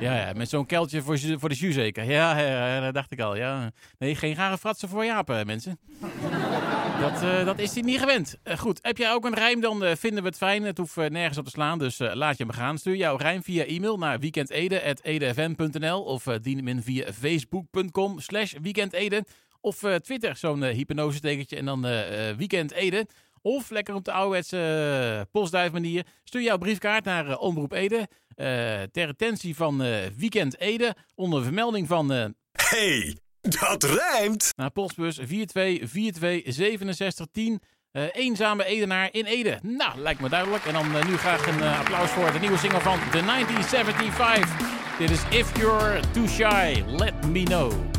Ja, 0.00 0.16
ja, 0.16 0.32
met 0.36 0.48
zo'n 0.48 0.66
keltje 0.66 1.02
voor, 1.02 1.18
voor 1.18 1.48
de 1.48 1.54
jus 1.54 1.74
zeker. 1.74 2.04
Ja, 2.04 2.80
dat 2.80 2.94
dacht 2.94 3.12
ik 3.12 3.20
al. 3.20 3.36
Ja. 3.36 3.70
Nee, 3.98 4.14
geen 4.14 4.34
rare 4.34 4.58
fratsen 4.58 4.88
voor 4.88 5.04
Jaap, 5.04 5.30
eh, 5.30 5.44
mensen. 5.44 5.78
Dat, 7.00 7.22
eh, 7.22 7.44
dat 7.44 7.58
is 7.58 7.74
hij 7.74 7.82
niet 7.82 7.98
gewend. 7.98 8.36
Eh, 8.42 8.58
goed, 8.58 8.78
heb 8.82 8.96
jij 8.96 9.12
ook 9.12 9.24
een 9.24 9.34
rijm, 9.34 9.60
dan 9.60 9.96
vinden 9.96 10.22
we 10.22 10.28
het 10.28 10.36
fijn. 10.36 10.62
Het 10.62 10.78
hoeft 10.78 10.96
nergens 10.96 11.38
op 11.38 11.44
te 11.44 11.50
slaan, 11.50 11.78
dus 11.78 11.98
laat 11.98 12.38
je 12.38 12.44
hem 12.44 12.52
gaan. 12.52 12.78
Stuur 12.78 12.96
jouw 12.96 13.16
rijm 13.16 13.42
via 13.42 13.64
e-mail 13.64 13.98
naar 13.98 14.18
weekendede.edfm.nl 14.18 16.02
of 16.02 16.24
dien 16.24 16.56
hem 16.56 16.68
in 16.68 16.82
via 16.82 17.12
facebook.com 17.12 18.20
slash 18.20 18.54
weekendede. 18.62 19.24
Of 19.66 19.82
Twitter, 20.02 20.36
zo'n 20.36 20.62
uh, 20.62 20.68
hypnosestekentje 20.68 21.56
en 21.56 21.64
dan 21.64 21.86
eh 21.86 22.30
eh, 22.30 22.36
weekendede. 22.36 23.06
Of 23.46 23.70
lekker 23.70 23.94
op 23.94 24.04
de 24.04 24.12
ouderwetse 24.12 24.58
eh, 24.58 25.20
postduifmanier. 25.32 26.06
Stuur 26.24 26.42
jouw 26.42 26.58
briefkaart 26.58 27.04
naar 27.04 27.28
eh, 27.28 27.40
Omroep 27.40 27.72
Ede. 27.72 28.08
eh, 28.34 28.82
ter 28.92 29.08
attentie 29.08 29.56
van 29.56 29.78
Weekend 30.16 30.60
Ede. 30.60 30.94
Onder 31.14 31.42
vermelding 31.42 31.88
van 31.88 32.34
hey, 32.52 33.16
dat 33.40 33.84
rijmt. 33.84 34.52
naar 34.56 34.70
postbus 34.70 35.20
42426710. 35.20 35.24
Eh 37.90 38.04
eenzame 38.12 38.64
Edenaar 38.64 39.08
in 39.12 39.24
Ede. 39.24 39.58
Nou, 39.62 39.98
lijkt 39.98 40.20
me 40.20 40.28
duidelijk. 40.28 40.64
En 40.64 40.72
dan 40.72 40.86
nu 41.06 41.16
graag 41.16 41.46
een 41.46 41.62
applaus 41.62 42.10
voor 42.10 42.32
de 42.32 42.38
nieuwe 42.38 42.58
single 42.58 42.80
van 42.80 42.98
The 43.10 43.24
1975. 43.24 44.98
Dit 44.98 45.10
is 45.10 45.22
If 45.30 45.56
You're 45.56 46.00
Too 46.12 46.26
Shy, 46.26 46.82
Let 46.86 47.26
Me 47.26 47.42
Know. 47.42 47.95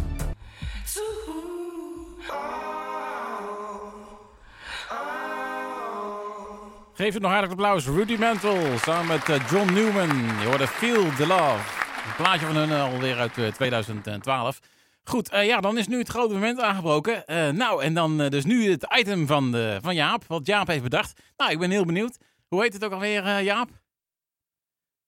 Geef 6.97 7.13
het 7.13 7.21
nog 7.21 7.31
hartelijk 7.31 7.59
applaus. 7.59 7.85
Rudimental 7.85 8.77
samen 8.77 9.07
met 9.07 9.29
eh, 9.29 9.49
John 9.49 9.73
Newman. 9.73 10.39
Je 10.39 10.45
hoorde 10.47 10.67
Feel 10.67 11.15
the 11.15 11.27
Love. 11.27 11.77
Een 12.07 12.15
plaatje 12.15 12.45
van 12.45 12.55
hun 12.55 12.71
eh, 12.71 12.93
alweer 12.93 13.17
uit 13.17 13.37
eh, 13.37 13.47
2012. 13.47 14.59
Goed, 15.03 15.29
eh, 15.29 15.45
ja, 15.45 15.59
dan 15.59 15.77
is 15.77 15.87
nu 15.87 15.97
het 15.97 16.07
grote 16.07 16.33
moment 16.33 16.59
aangebroken. 16.59 17.23
Nou, 17.57 17.83
en 17.83 17.93
dan 17.93 18.17
dus 18.17 18.45
nu 18.45 18.71
het 18.71 18.95
item 18.97 19.27
van, 19.27 19.51
de, 19.51 19.79
van 19.81 19.95
Jaap, 19.95 20.23
wat 20.27 20.45
Jaap 20.45 20.67
heeft 20.67 20.83
bedacht. 20.83 21.21
Nou, 21.35 21.51
ik 21.51 21.59
ben 21.59 21.71
heel 21.71 21.85
benieuwd. 21.85 22.17
Hoe 22.47 22.61
heet 22.61 22.73
het 22.73 22.83
ook 22.85 22.91
alweer, 22.91 23.41
Jaap? 23.41 23.69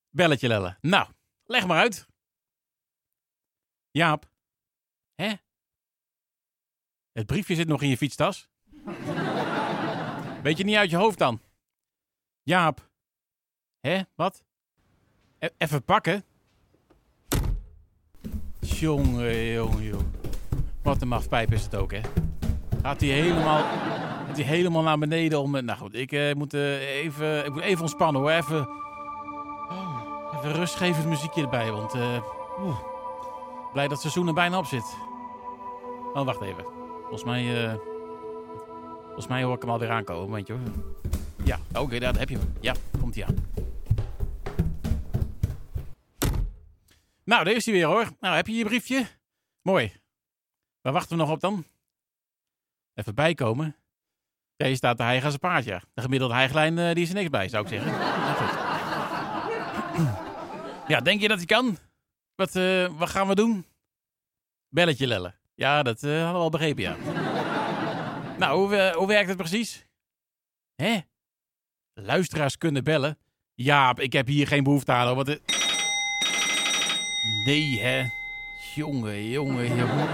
Belletje 0.09 0.47
lellen. 0.47 0.77
Nou, 0.81 1.07
leg 1.45 1.67
maar 1.67 1.79
uit. 1.79 2.07
Jaap. 3.91 4.29
Hè? 5.15 5.31
Het 7.11 7.25
briefje 7.25 7.55
zit 7.55 7.67
nog 7.67 7.81
in 7.81 7.89
je 7.89 7.97
fietstas. 7.97 8.49
Weet 10.43 10.57
je 10.57 10.63
niet 10.63 10.75
uit 10.75 10.89
je 10.89 10.97
hoofd 10.97 11.17
dan? 11.17 11.41
Jaap. 12.49 12.89
Hè? 13.79 13.99
Wat? 14.15 14.43
E- 15.39 15.49
even 15.57 15.83
pakken? 15.83 16.23
Jongen, 18.59 19.45
jongen, 19.45 19.83
jongen. 19.83 20.13
Wat 20.83 21.01
een 21.01 21.07
mafpijp 21.07 21.51
is 21.51 21.63
het 21.63 21.75
ook, 21.75 21.91
hè? 21.91 22.01
Gaat 22.81 22.99
hij 22.99 23.09
helemaal, 23.09 23.63
hij 24.35 24.43
helemaal 24.43 24.81
naar 24.81 24.97
beneden 24.97 25.39
om... 25.39 25.51
Nou 25.51 25.79
goed, 25.79 25.95
ik, 25.95 26.11
eh, 26.11 26.33
moet, 26.33 26.53
eh, 26.53 26.95
even, 26.95 27.45
ik 27.45 27.53
moet 27.53 27.61
even 27.61 27.81
ontspannen 27.81 28.21
hoor. 28.21 28.31
Even, 28.31 28.67
oh, 29.69 30.33
even 30.37 30.51
rustgevend 30.51 31.05
muziekje 31.05 31.41
erbij, 31.41 31.71
want... 31.71 31.93
eh, 31.93 32.23
blij 33.71 33.83
dat 33.83 33.91
het 33.91 34.01
seizoen 34.01 34.27
er 34.27 34.33
bijna 34.33 34.57
op 34.57 34.65
zit. 34.65 34.95
Oh, 36.13 36.25
wacht 36.25 36.41
even. 36.41 36.63
Volgens 36.99 37.23
mij... 37.23 37.65
eh, 37.65 37.73
volgens 39.05 39.27
mij 39.27 39.43
hoor 39.43 39.55
ik 39.55 39.61
hem 39.61 39.71
alweer 39.71 39.91
aankomen. 39.91 40.23
Momentje 40.23 40.53
hoor. 40.53 40.61
Ja, 41.43 41.59
oké, 41.73 41.99
daar 41.99 42.17
heb 42.17 42.29
je 42.29 42.37
hem. 42.37 42.53
Ja, 42.61 42.75
komt 42.99 43.15
hij 43.15 43.25
aan. 43.25 43.35
Nou, 47.23 47.43
daar 47.43 47.53
is 47.53 47.65
hij 47.65 47.73
weer 47.73 47.85
hoor. 47.85 48.09
Nou, 48.19 48.35
heb 48.35 48.47
je 48.47 48.53
je 48.53 48.63
briefje? 48.65 49.07
Mooi. 49.61 49.93
Waar 50.81 50.93
wachten 50.93 51.17
we 51.17 51.23
nog 51.23 51.31
op 51.31 51.39
dan? 51.39 51.65
Even 52.93 53.15
bijkomen. 53.15 53.75
Hier 54.55 54.75
staat 54.75 54.97
de 54.97 55.03
een 55.03 55.39
paard, 55.39 55.65
ja. 55.65 55.81
De 55.93 56.01
gemiddelde 56.01 56.33
hijglijn, 56.33 56.77
eh, 56.77 56.93
die 56.93 57.03
is 57.03 57.09
er 57.09 57.15
niks 57.15 57.29
bij, 57.29 57.49
zou 57.49 57.63
ik 57.63 57.69
zeggen. 57.69 57.91
Nou. 57.91 58.07
Ja, 60.87 60.99
denk 60.99 61.21
je 61.21 61.27
dat 61.27 61.37
hij 61.37 61.45
kan? 61.45 61.77
Wat, 62.35 62.55
eh, 62.55 62.87
wat 62.97 63.09
gaan 63.09 63.27
we 63.27 63.35
doen? 63.35 63.65
Belletje 64.69 65.07
lellen. 65.07 65.39
Ja, 65.55 65.83
dat 65.83 66.03
eh, 66.03 66.11
hadden 66.11 66.33
we 66.33 66.39
al 66.39 66.49
begrepen, 66.49 66.83
ja. 66.83 66.95
nou, 68.37 68.59
hoe, 68.59 68.93
hoe 68.95 69.07
werkt 69.07 69.27
het 69.27 69.37
precies? 69.37 69.87
Hè? 70.75 70.99
Luisteraars 72.01 72.57
kunnen 72.57 72.83
bellen? 72.83 73.17
Ja, 73.55 73.97
ik 73.97 74.13
heb 74.13 74.27
hier 74.27 74.47
geen 74.47 74.63
behoefte 74.63 74.91
aan. 74.91 75.15
Want, 75.15 75.27
eh, 75.27 75.35
Nee, 77.45 77.79
hè? 77.79 78.07
Jongen, 78.75 79.29
jongen, 79.29 79.67
jongen. 79.75 80.07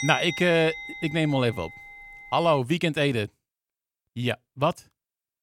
Nou, 0.00 0.20
ik, 0.20 0.40
eh, 0.40 0.66
ik 1.00 1.12
neem 1.12 1.14
hem 1.14 1.34
al 1.34 1.44
even 1.44 1.62
op. 1.62 1.72
Hallo, 2.28 2.64
Weekend 2.66 2.96
Ede. 2.96 3.30
Ja, 4.12 4.40
wat? 4.52 4.90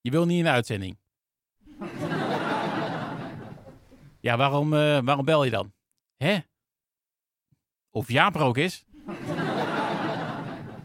Je 0.02 0.12
wil 0.12 0.26
niet 0.26 0.38
in 0.38 0.44
de 0.44 0.50
uitzending? 0.50 0.98
ja, 4.20 4.38
waarom, 4.38 4.74
eh, 4.74 5.00
waarom 5.04 5.26
bel 5.26 5.44
je 5.44 5.52
dan? 5.52 5.74
Hè? 6.18 6.38
Of 7.90 8.08
Jaap 8.12 8.36
er 8.36 8.42
ook 8.42 8.58
is? 8.58 8.86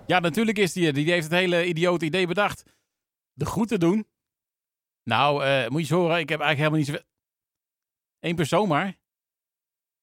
Ja, 0.06 0.18
natuurlijk 0.18 0.58
is 0.58 0.72
die. 0.72 0.92
Die 0.92 1.10
heeft 1.10 1.24
het 1.24 1.32
hele 1.32 1.66
idiote 1.66 2.04
idee 2.04 2.26
bedacht. 2.26 2.64
De 3.32 3.46
groeten 3.46 3.80
doen? 3.80 4.06
Nou, 5.02 5.44
eh, 5.44 5.62
moet 5.62 5.72
je 5.72 5.78
eens 5.78 5.90
horen, 5.90 6.18
ik 6.18 6.28
heb 6.28 6.40
eigenlijk 6.40 6.58
helemaal 6.58 6.78
niet 6.78 6.86
zoveel... 6.86 7.04
Eén 8.20 8.36
persoon 8.36 8.68
maar. 8.68 8.96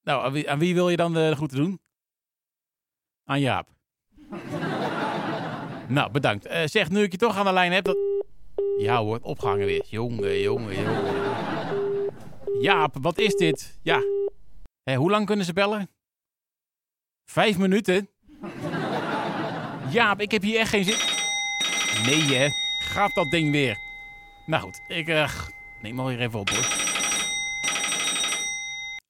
Nou, 0.02 0.24
aan 0.24 0.32
wie, 0.32 0.50
aan 0.50 0.58
wie 0.58 0.74
wil 0.74 0.88
je 0.88 0.96
dan 0.96 1.12
de 1.12 1.32
groeten 1.34 1.56
doen? 1.56 1.80
Aan 3.24 3.40
Jaap. 3.40 3.68
nou, 5.96 6.10
bedankt. 6.10 6.46
Eh, 6.46 6.66
zeg, 6.66 6.90
nu 6.90 7.02
ik 7.02 7.12
je 7.12 7.18
toch 7.18 7.36
aan 7.36 7.44
de 7.44 7.52
lijn 7.52 7.72
heb, 7.72 7.84
dat... 7.84 7.96
Ja 8.78 9.02
hoor, 9.02 9.18
opgehangen 9.22 9.66
weer. 9.66 9.84
Jongen, 9.86 10.40
jongen, 10.40 10.74
jongen. 10.74 12.12
Jaap, 12.60 12.96
wat 13.00 13.18
is 13.18 13.34
dit? 13.34 13.78
Ja. 13.82 14.00
Hé, 14.82 14.94
hoe 14.94 15.10
lang 15.10 15.26
kunnen 15.26 15.44
ze 15.44 15.52
bellen? 15.52 15.90
Vijf 17.24 17.58
minuten? 17.58 18.08
Jaap, 19.94 20.20
ik 20.20 20.30
heb 20.30 20.42
hier 20.42 20.58
echt 20.58 20.68
geen 20.68 20.84
zin... 20.84 20.96
Nee 22.04 22.38
hè, 22.38 22.48
gaat 22.78 23.14
dat 23.14 23.30
ding 23.30 23.50
weer. 23.50 23.78
Nou 24.46 24.62
goed, 24.62 24.80
ik 24.88 25.08
eh, 25.08 25.40
neem 25.80 25.94
maar 25.94 26.06
weer 26.06 26.20
even 26.20 26.38
op 26.38 26.50
hoor. 26.50 26.66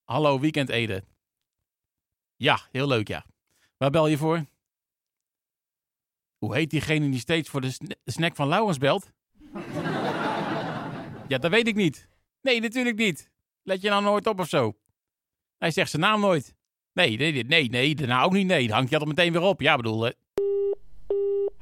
Hallo, 0.04 0.40
Weekend 0.40 0.68
Ede. 0.68 1.04
Ja, 2.36 2.60
heel 2.70 2.86
leuk 2.86 3.08
ja. 3.08 3.26
Waar 3.76 3.90
bel 3.90 4.06
je 4.06 4.16
voor? 4.16 4.44
Hoe 6.38 6.54
heet 6.54 6.70
diegene 6.70 7.10
die 7.10 7.20
steeds 7.20 7.48
voor 7.48 7.60
de 7.60 7.70
sna- 7.70 7.94
snack 8.04 8.36
van 8.36 8.48
Laurens 8.48 8.78
belt? 8.78 9.10
ja, 11.28 11.38
dat 11.38 11.50
weet 11.50 11.66
ik 11.66 11.74
niet. 11.74 12.08
Nee, 12.40 12.60
natuurlijk 12.60 12.96
niet. 12.96 13.30
Let 13.62 13.80
je 13.80 13.88
nou 13.88 14.02
nooit 14.02 14.26
op 14.26 14.40
of 14.40 14.48
zo? 14.48 14.76
Hij 15.58 15.70
zegt 15.70 15.90
zijn 15.90 16.02
naam 16.02 16.20
nooit. 16.20 16.54
Nee, 16.92 17.16
nee, 17.16 17.32
nee, 17.32 17.44
nee, 17.44 17.68
nee 17.68 17.94
daarna 17.94 18.22
ook 18.22 18.32
niet. 18.32 18.46
Nee, 18.46 18.66
dan 18.66 18.76
hangt 18.76 18.90
je 18.90 18.98
dat 18.98 19.08
meteen 19.08 19.32
weer 19.32 19.42
op. 19.42 19.60
Ja, 19.60 19.76
bedoel, 19.76 20.06
eh, 20.06 20.12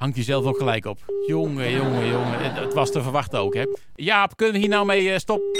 hangt 0.02 0.16
hij 0.16 0.24
zelf 0.24 0.44
ook 0.44 0.58
gelijk 0.58 0.84
op. 0.84 0.98
Jongen, 1.26 1.70
jongen, 1.70 2.06
jongen. 2.08 2.54
Het, 2.54 2.74
was 2.74 2.90
te 2.90 3.02
verwachten 3.02 3.38
ook, 3.38 3.54
hè. 3.54 3.64
Jaap, 3.94 4.36
kunnen 4.36 4.54
we 4.54 4.60
hier 4.60 4.68
nou 4.68 4.86
mee 4.86 5.12
eh, 5.12 5.18
stoppen? 5.18 5.50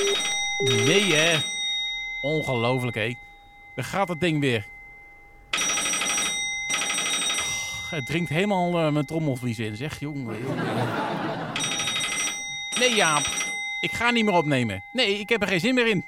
Nee, 0.65 1.15
hè. 1.15 1.39
Ongelooflijk, 2.23 2.97
hé. 2.97 3.15
Daar 3.75 3.85
gaat 3.85 4.09
het 4.09 4.21
ding 4.21 4.41
weer. 4.41 4.67
Het 7.91 8.07
dringt 8.07 8.31
helemaal 8.31 8.79
eh, 8.79 8.93
mijn 8.93 9.07
trommelvlies 9.07 9.59
in, 9.59 9.77
zeg. 9.77 10.01
Jongen, 10.01 10.43
jongen. 10.43 10.65
Nee, 12.79 12.95
Jaap. 12.95 13.27
Ik 13.81 13.93
ga 13.93 14.11
niet 14.11 14.25
meer 14.25 14.35
opnemen. 14.35 14.85
Nee, 14.93 15.19
ik 15.19 15.29
heb 15.29 15.43
er 15.43 15.49
geen 15.49 15.61
zin 15.61 15.75
meer 15.75 15.87
in. 15.87 16.05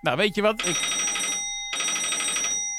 Nou, 0.00 0.16
weet 0.16 0.34
je 0.34 0.42
wat? 0.42 0.66
Ik, 0.66 0.91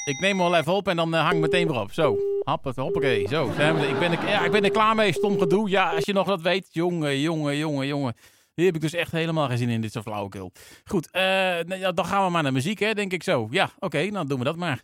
ik 0.04 0.20
neem 0.20 0.38
wel 0.38 0.56
even 0.56 0.74
op 0.74 0.88
en 0.88 0.96
dan 0.96 1.14
eh, 1.14 1.22
hang 1.22 1.34
ik 1.34 1.42
meteen 1.42 1.68
weer 1.68 1.80
op. 1.80 1.92
Zo, 1.92 2.18
happet, 2.44 2.76
hoppakee. 2.76 3.28
Zo, 3.28 3.46
ik, 3.48 4.00
ben 4.00 4.12
er, 4.12 4.30
ja, 4.30 4.46
ik 4.46 4.52
ben 4.52 4.64
er 4.64 4.72
klaar 4.72 4.96
mee. 4.96 5.14
Stom 5.14 5.40
gedoe. 5.40 5.70
Ja, 5.70 5.92
als 5.92 6.06
je 6.06 6.14
nog 6.14 6.28
wat 6.28 6.42
weet. 6.42 6.68
Jongen, 6.72 7.20
jongen, 7.20 7.58
jongen, 7.58 7.88
jongen. 7.88 8.16
Hier 8.54 8.66
heb 8.66 8.76
ik 8.76 8.82
dus 8.82 8.94
echt 8.94 9.12
helemaal 9.12 9.48
geen 9.48 9.58
zin 9.58 9.70
in, 9.70 9.82
dit 9.82 9.92
soort 9.92 10.06
flauwekul. 10.06 10.52
Goed, 10.86 11.12
eh, 11.12 11.22
nou 11.66 11.94
dan 11.94 12.06
gaan 12.06 12.26
we 12.26 12.32
maar 12.32 12.44
naar 12.44 12.52
muziek, 12.52 12.80
hè, 12.80 12.94
denk 12.94 13.14
ik 13.14 13.24
zo. 13.24 13.48
Ja, 13.52 13.70
oké, 13.80 14.10
dan 14.10 14.28
doen 14.28 14.40
we 14.40 14.46
dat 14.46 14.56
maar. 14.56 14.82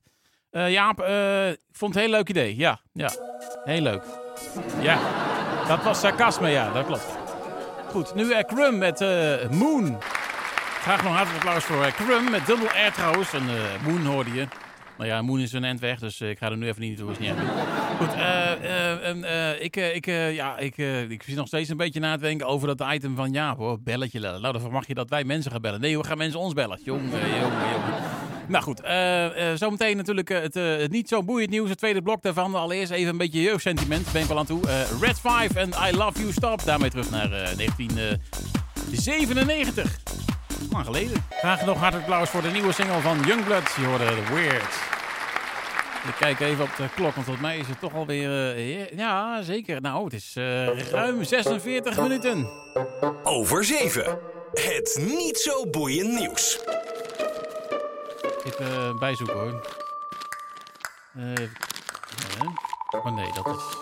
Eh, 0.50 0.72
Jaap, 0.72 0.98
vond 1.72 1.94
het 1.94 2.04
een 2.04 2.10
heel 2.10 2.18
leuk 2.18 2.30
idee. 2.30 2.56
Ja, 2.56 2.80
ja, 2.94 3.12
heel 3.64 3.82
leuk. 3.82 4.04
Ja, 4.82 5.00
dat 5.68 5.84
was 5.84 6.00
sarcasme, 6.00 6.50
ja, 6.50 6.72
dat 6.72 6.86
klopt. 6.86 7.18
Goed, 7.90 8.16
nu 8.16 8.24
uh, 8.24 8.40
Crum 8.40 8.78
met 8.78 9.00
Moon. 9.52 9.98
Graag 10.82 11.04
nog 11.04 11.16
hartelijk 11.16 11.46
applaus 11.46 11.64
voor 11.64 11.86
uh, 11.86 11.92
Crum 11.92 12.30
met 12.30 12.46
dubbel 12.46 12.68
R 12.68 12.92
trouwens. 12.94 13.34
En 13.34 13.44
Moon 13.86 14.06
hoorde 14.06 14.34
je. 14.34 14.48
Nou 15.00 15.12
ja, 15.12 15.22
Moon 15.22 15.40
is 15.40 15.54
een 15.54 15.64
end 15.64 15.80
weg, 15.80 16.00
dus 16.00 16.22
eh, 16.22 16.30
ik 16.30 16.38
ga 16.38 16.50
er 16.50 16.58
nu 16.58 16.68
even 16.68 16.82
niet 16.82 16.98
naartoe. 16.98 17.16
Goed, 17.98 18.14
eh, 18.14 19.52
eh, 19.52 19.62
ik, 19.62 19.76
ik, 19.76 20.06
ja, 20.36 20.58
ik, 20.58 20.78
ik 21.10 21.24
zit 21.24 21.36
nog 21.36 21.48
steeds 21.48 21.70
een 21.70 21.78
beetje 21.78 22.00
na 22.00 22.16
te 22.16 22.22
denken 22.22 22.48
over 22.48 22.68
dat 22.68 22.84
item 22.94 23.16
van 23.16 23.32
ja, 23.32 23.56
hoor, 23.56 23.82
belletje. 23.82 24.20
Nou, 24.20 24.42
dan 24.42 24.62
verwacht 24.62 24.88
je 24.88 24.94
dat 24.94 25.10
wij 25.10 25.24
mensen 25.24 25.52
gaan 25.52 25.62
bellen. 25.62 25.82
Nee, 25.82 25.98
we 25.98 26.04
gaan 26.04 26.18
mensen 26.18 26.40
ons 26.40 26.54
bellen. 26.54 26.80
Jongen, 26.84 27.10
jongen. 27.10 27.52
Nou 28.48 28.64
goed, 28.64 28.82
zometeen 29.60 29.98
natuurlijk 29.98 30.30
het, 30.30 30.54
het 30.54 30.92
niet 30.92 31.08
zo 31.08 31.24
boeiend 31.24 31.50
nieuws. 31.50 31.70
Het 31.70 31.78
tweede 31.78 32.02
blok 32.02 32.22
daarvan. 32.22 32.56
Allereerst 32.56 32.92
even 32.92 33.10
een 33.10 33.18
beetje 33.18 33.42
jeugdsentiment. 33.42 34.12
Ben 34.12 34.22
ik 34.22 34.28
wel 34.28 34.38
aan 34.38 34.46
toe. 34.46 34.62
Red 35.02 35.20
5 35.20 35.56
en 35.56 35.70
I 35.70 35.98
Love 35.98 36.20
You 36.20 36.32
Stop. 36.32 36.64
Daarmee 36.64 36.90
terug 36.90 37.10
naar 37.10 37.32
eh, 37.32 37.56
1997. 37.56 40.00
Lang 40.72 40.86
geleden. 40.86 41.26
Graag 41.30 41.66
nog 41.66 41.78
hartelijk 41.78 42.10
applaus 42.10 42.30
voor 42.30 42.42
de 42.42 42.50
nieuwe 42.50 42.74
single 42.74 43.00
van 43.00 43.20
Youngblood. 43.26 43.74
Je 43.78 43.86
hoorde 43.86 44.16
Weird. 44.34 44.89
Ik 46.08 46.16
kijk 46.20 46.40
even 46.40 46.64
op 46.64 46.76
de 46.78 46.90
klok, 46.96 47.14
want 47.14 47.26
volgens 47.26 47.46
mij 47.46 47.58
is 47.58 47.68
het 47.68 47.80
toch 47.80 47.94
alweer... 47.94 48.56
eh, 48.56 48.90
ja, 48.98 49.42
zeker. 49.42 49.82
Nou, 49.82 50.04
het 50.04 50.14
is 50.14 50.36
eh, 50.36 50.80
ruim 50.80 51.24
46 51.24 52.02
minuten. 52.02 52.50
Over 53.24 53.64
7. 53.64 54.20
Het 54.54 55.00
niet 55.02 55.38
zo 55.38 55.70
boeiend 55.70 56.20
nieuws. 56.20 56.60
Even 58.46 58.66
eh, 58.66 59.00
bijzoeken 59.00 59.40
hoor. 59.40 59.78
Oh 62.92 63.16
nee, 63.16 63.32
dat 63.34 63.48
is... 63.48 63.78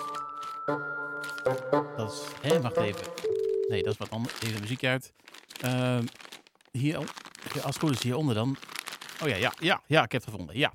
Dat 1.98 2.12
is... 2.12 2.50
Hé, 2.50 2.62
wacht 2.62 2.78
even. 2.78 3.08
Nee, 3.68 3.84
dat 3.84 3.94
is 3.94 4.00
wat 4.00 4.10
anders. 4.10 4.34
Even 4.40 4.62
muziekje 4.62 4.88
uit. 4.88 5.14
Ehm, 5.62 6.06
hier, 6.72 6.98
als 6.98 7.64
het 7.64 7.80
goed 7.80 7.92
is 7.92 8.04
hieronder 8.04 8.36
dan. 8.36 8.58
Oh 9.24 9.28
ja, 9.30 9.36
ja, 9.36 9.54
ja, 9.60 9.82
ja, 9.86 10.04
ik 10.04 10.12
heb 10.12 10.22
het 10.22 10.32
gevonden. 10.32 10.58
Ja. 10.58 10.74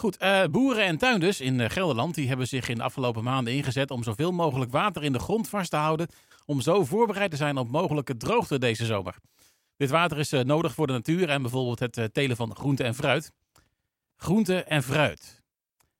Goed, 0.00 0.16
eh, 0.16 0.44
boeren 0.50 0.84
en 0.84 0.98
tuinders 0.98 1.40
in 1.40 1.60
eh, 1.60 1.70
Gelderland 1.70 2.14
die 2.14 2.28
hebben 2.28 2.48
zich 2.48 2.68
in 2.68 2.76
de 2.76 2.82
afgelopen 2.82 3.24
maanden 3.24 3.52
ingezet 3.52 3.90
om 3.90 4.02
zoveel 4.02 4.32
mogelijk 4.32 4.70
water 4.70 5.04
in 5.04 5.12
de 5.12 5.18
grond 5.18 5.48
vast 5.48 5.70
te 5.70 5.76
houden. 5.76 6.08
Om 6.46 6.60
zo 6.60 6.84
voorbereid 6.84 7.30
te 7.30 7.36
zijn 7.36 7.56
op 7.56 7.70
mogelijke 7.70 8.16
droogte 8.16 8.58
deze 8.58 8.86
zomer. 8.86 9.14
Dit 9.76 9.90
water 9.90 10.18
is 10.18 10.32
eh, 10.32 10.40
nodig 10.40 10.74
voor 10.74 10.86
de 10.86 10.92
natuur 10.92 11.28
en 11.28 11.42
bijvoorbeeld 11.42 11.78
het 11.78 12.14
telen 12.14 12.36
van 12.36 12.56
groente 12.56 12.84
en 12.84 12.94
fruit. 12.94 13.32
Groente 14.16 14.62
en 14.62 14.82
fruit. 14.82 15.42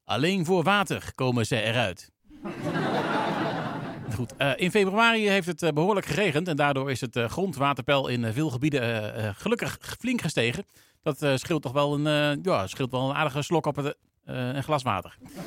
Alleen 0.04 0.44
voor 0.44 0.62
water 0.62 1.12
komen 1.14 1.46
ze 1.46 1.62
eruit. 1.62 2.10
Goed, 4.16 4.34
in 4.56 4.70
februari 4.70 5.28
heeft 5.28 5.46
het 5.46 5.62
eh, 5.62 5.72
behoorlijk 5.72 6.06
geregend 6.06 6.48
en 6.48 6.56
daardoor 6.56 6.90
is 6.90 7.00
het 7.00 7.18
grondwaterpeil 7.18 8.08
in 8.08 8.32
veel 8.32 8.50
gebieden 8.50 9.34
gelukkig 9.34 9.78
flink 9.98 10.20
gestegen. 10.20 10.64
Dat 11.02 11.22
eh, 11.22 11.36
scheelt 11.36 11.62
toch 11.62 11.72
wel 11.72 11.94
een, 11.94 12.06
eh, 12.06 12.42
ja, 12.42 12.66
scheelt 12.66 12.90
wel 12.90 13.10
een 13.10 13.16
aardige 13.16 13.42
slok 13.42 13.66
op 13.66 13.76
het, 13.76 13.96
eh, 14.24 14.48
een 14.48 14.62
glas 14.62 14.82
water. 14.82 15.16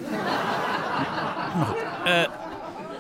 Maar 1.55 1.65
goed, 1.65 1.81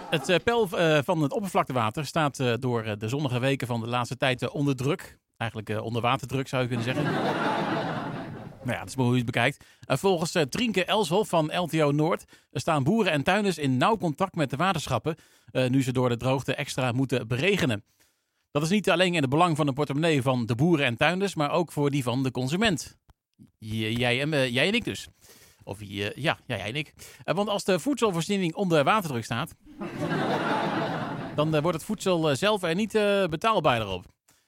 het 0.09 0.43
peil 0.43 0.67
van 1.03 1.21
het 1.21 1.33
oppervlaktewater 1.33 2.05
staat 2.05 2.43
door 2.59 2.97
de 2.97 3.07
zonnige 3.07 3.39
weken 3.39 3.67
van 3.67 3.79
de 3.79 3.87
laatste 3.87 4.17
tijd 4.17 4.49
onder 4.49 4.75
druk. 4.75 5.19
Eigenlijk 5.37 5.81
onder 5.81 6.01
waterdruk 6.01 6.47
zou 6.47 6.61
je 6.61 6.67
kunnen 6.67 6.85
zeggen. 6.85 7.03
Nou 7.03 8.71
ja, 8.71 8.79
dat 8.79 8.87
is 8.87 8.95
maar 8.95 9.05
hoe 9.05 9.13
je 9.13 9.21
het 9.21 9.31
bekijkt. 9.31 9.65
Volgens 9.87 10.37
Trinke 10.49 10.85
Elshoff 10.85 11.29
van 11.29 11.55
LTO 11.55 11.91
Noord 11.91 12.23
staan 12.51 12.83
boeren 12.83 13.11
en 13.11 13.23
tuinders 13.23 13.57
in 13.57 13.77
nauw 13.77 13.97
contact 13.97 14.35
met 14.35 14.49
de 14.49 14.57
waterschappen, 14.57 15.15
nu 15.67 15.83
ze 15.83 15.91
door 15.91 16.09
de 16.09 16.17
droogte 16.17 16.55
extra 16.55 16.91
moeten 16.91 17.27
beregenen. 17.27 17.83
Dat 18.53 18.63
is 18.63 18.69
niet 18.69 18.89
alleen 18.89 19.13
in 19.13 19.21
het 19.21 19.29
belang 19.29 19.55
van 19.55 19.65
de 19.65 19.73
portemonnee 19.73 20.21
van 20.21 20.45
de 20.45 20.55
boeren 20.55 20.85
en 20.85 20.97
tuinders, 20.97 21.35
maar 21.35 21.51
ook 21.51 21.71
voor 21.71 21.89
die 21.89 22.03
van 22.03 22.23
de 22.23 22.31
consument. 22.31 22.97
Jij, 23.57 24.21
en, 24.21 24.51
jij 24.51 24.67
en 24.67 24.73
ik 24.73 24.83
dus. 24.83 25.07
Of 25.63 25.77
ja, 25.81 26.11
ja, 26.15 26.37
jij 26.45 26.59
en 26.59 26.75
ik. 26.75 26.93
want 27.23 27.49
als 27.49 27.63
de 27.63 27.79
voedselvoorziening 27.79 28.55
onder 28.55 28.83
waterdruk 28.83 29.23
staat, 29.23 29.55
dan 31.35 31.61
wordt 31.61 31.77
het 31.77 31.85
voedsel 31.85 32.35
zelf 32.35 32.63
er 32.63 32.75
niet 32.75 32.91
betaalbaarder 33.29 33.87
op. 33.87 34.05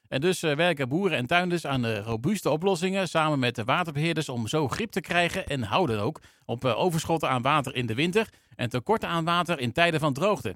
En 0.07 0.21
dus 0.21 0.39
werken 0.39 0.89
boeren 0.89 1.17
en 1.17 1.27
tuinders 1.27 1.65
aan 1.65 1.97
robuuste 1.97 2.50
oplossingen 2.50 3.07
samen 3.07 3.39
met 3.39 3.55
de 3.55 3.63
waterbeheerders 3.63 4.29
om 4.29 4.47
zo 4.47 4.67
grip 4.67 4.91
te 4.91 5.01
krijgen 5.01 5.47
en 5.47 5.63
houden 5.63 6.00
ook 6.00 6.21
op 6.45 6.65
overschotten 6.65 7.29
aan 7.29 7.41
water 7.41 7.75
in 7.75 7.85
de 7.85 7.95
winter 7.95 8.29
en 8.55 8.69
tekorten 8.69 9.09
aan 9.09 9.25
water 9.25 9.59
in 9.59 9.71
tijden 9.71 10.00
van 10.00 10.13
droogte. 10.13 10.55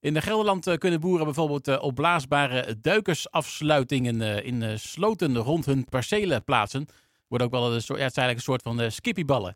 In 0.00 0.14
de 0.14 0.20
Gelderland 0.20 0.78
kunnen 0.78 1.00
boeren 1.00 1.24
bijvoorbeeld 1.24 1.78
opblaasbare 1.78 2.76
duikersafsluitingen 2.80 4.44
in 4.44 4.78
sloten 4.78 5.36
rond 5.36 5.66
hun 5.66 5.84
percelen 5.84 6.44
plaatsen. 6.44 6.86
Wordt 7.28 7.44
ook 7.44 7.50
wel 7.50 7.74
een 7.74 7.82
soort, 7.82 7.98
ja, 7.98 8.04
het 8.04 8.16
een 8.16 8.40
soort 8.40 8.62
van 8.62 8.90
skippyballen. 8.90 9.54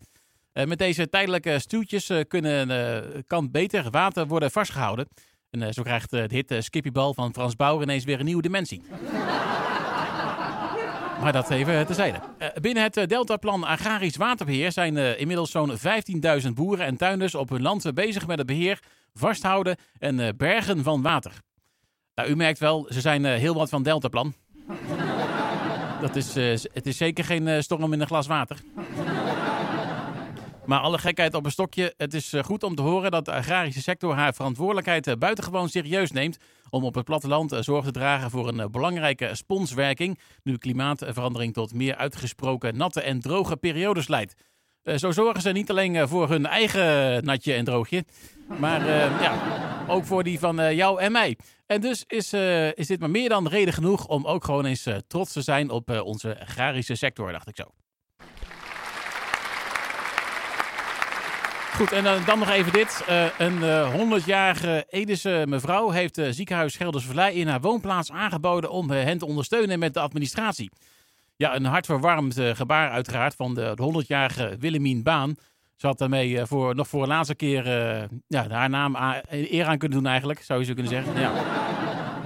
met 0.52 0.78
deze 0.78 1.08
tijdelijke 1.08 1.58
stuwtjes 1.58 2.10
kunnen, 2.28 3.24
kan 3.26 3.50
beter 3.50 3.90
water 3.90 4.26
worden 4.26 4.50
vastgehouden. 4.50 5.08
En 5.50 5.74
zo 5.74 5.82
krijgt 5.82 6.10
de 6.10 6.26
hit 6.28 6.54
Skippybal 6.58 7.14
van 7.14 7.32
Frans 7.32 7.56
Bauer 7.56 7.82
ineens 7.82 8.04
weer 8.04 8.18
een 8.18 8.24
nieuwe 8.24 8.42
dimensie. 8.42 8.82
Maar 11.22 11.32
dat 11.32 11.50
even 11.50 11.86
terzijde. 11.86 12.20
Binnen 12.60 12.82
het 12.82 13.08
Deltaplan 13.08 13.64
Agrarisch 13.64 14.16
Waterbeheer 14.16 14.72
zijn 14.72 14.96
inmiddels 15.18 15.50
zo'n 15.50 15.76
15.000 16.42 16.48
boeren 16.54 16.86
en 16.86 16.96
tuinders 16.96 17.34
op 17.34 17.48
hun 17.48 17.62
land 17.62 17.94
bezig 17.94 18.26
met 18.26 18.38
het 18.38 18.46
beheer, 18.46 18.80
vasthouden 19.14 19.76
en 19.98 20.18
uh, 20.18 20.28
bergen 20.36 20.82
van 20.82 21.02
water. 21.02 21.32
Nou, 22.14 22.28
u 22.28 22.36
merkt 22.36 22.58
wel, 22.58 22.86
ze 22.90 23.00
zijn 23.00 23.24
heel 23.24 23.54
wat 23.54 23.68
van 23.68 23.82
Deltaplan. 23.82 24.34
Dat 26.00 26.16
is, 26.16 26.34
het 26.72 26.86
is 26.86 26.96
zeker 26.96 27.24
geen 27.24 27.62
storm 27.62 27.92
in 27.92 28.00
een 28.00 28.06
glas 28.06 28.26
water. 28.26 28.56
Maar 30.64 30.80
alle 30.80 30.98
gekheid 30.98 31.34
op 31.34 31.44
een 31.44 31.50
stokje. 31.50 31.94
Het 31.96 32.14
is 32.14 32.34
goed 32.44 32.62
om 32.62 32.74
te 32.74 32.82
horen 32.82 33.10
dat 33.10 33.24
de 33.24 33.32
agrarische 33.32 33.82
sector 33.82 34.14
haar 34.14 34.34
verantwoordelijkheid 34.34 35.18
buitengewoon 35.18 35.68
serieus 35.68 36.12
neemt. 36.12 36.36
Om 36.70 36.84
op 36.84 36.94
het 36.94 37.04
platteland 37.04 37.56
zorg 37.60 37.84
te 37.84 37.90
dragen 37.90 38.30
voor 38.30 38.48
een 38.48 38.70
belangrijke 38.70 39.34
sponswerking. 39.34 40.18
Nu 40.42 40.56
klimaatverandering 40.56 41.52
tot 41.52 41.74
meer 41.74 41.96
uitgesproken 41.96 42.76
natte 42.76 43.00
en 43.00 43.20
droge 43.20 43.56
periodes 43.56 44.08
leidt. 44.08 44.34
Zo 44.84 45.10
zorgen 45.10 45.42
ze 45.42 45.50
niet 45.50 45.70
alleen 45.70 46.08
voor 46.08 46.28
hun 46.28 46.46
eigen 46.46 47.24
natje 47.24 47.52
en 47.52 47.64
droogje. 47.64 48.04
Maar 48.58 48.86
ja, 49.22 49.34
ook 49.88 50.04
voor 50.04 50.22
die 50.22 50.38
van 50.38 50.74
jou 50.74 51.00
en 51.00 51.12
mij. 51.12 51.38
En 51.66 51.80
dus 51.80 52.04
is, 52.06 52.32
is 52.74 52.86
dit 52.86 53.00
maar 53.00 53.10
meer 53.10 53.28
dan 53.28 53.48
reden 53.48 53.74
genoeg 53.74 54.06
om 54.06 54.26
ook 54.26 54.44
gewoon 54.44 54.64
eens 54.64 54.86
trots 55.06 55.32
te 55.32 55.42
zijn 55.42 55.70
op 55.70 55.90
onze 55.90 56.40
agrarische 56.40 56.94
sector, 56.94 57.32
dacht 57.32 57.48
ik 57.48 57.56
zo. 57.56 57.64
Goed, 61.72 61.92
en 61.92 62.04
dan, 62.04 62.38
nog 62.38 62.50
even 62.50 62.72
dit. 62.72 63.04
Een 63.38 63.58
uh, 63.58 64.20
100-jarige 64.20 64.86
Edische 64.88 65.44
mevrouw 65.48 65.90
heeft 65.90 66.18
uh, 66.18 66.26
ziekenhuis 66.30 66.76
Geldersvallei 66.76 67.36
in 67.36 67.48
haar 67.48 67.60
woonplaats 67.60 68.10
aangeboden 68.10 68.70
om 68.70 68.90
hen 68.90 69.18
te 69.18 69.26
ondersteunen 69.26 69.78
met 69.78 69.94
de 69.94 70.00
administratie. 70.00 70.70
Ja, 71.36 71.54
een 71.54 71.64
hartverwarmend 71.64 72.40
gebaar 72.40 72.90
uiteraard 72.90 73.34
van 73.34 73.54
de, 73.54 73.72
de 73.74 74.02
100-jarige 74.02 74.56
Willemien 74.58 75.02
Baan. 75.02 75.34
Ze 75.76 75.86
had 75.86 75.98
daarmee 75.98 76.46
voor, 76.46 76.74
nog 76.74 76.88
voor 76.88 77.02
een 77.02 77.08
laatste 77.08 77.34
keer 77.34 77.66
ja, 78.26 78.48
haar 78.48 78.70
naam 78.70 78.96
eer 79.28 79.66
aan 79.66 79.78
kunnen 79.78 79.98
doen 79.98 80.06
eigenlijk, 80.06 80.42
zou 80.42 80.60
je 80.60 80.64
zo 80.66 80.72
kunnen 80.72 80.92
zeggen. 80.92 81.20
Ja. 81.20 81.32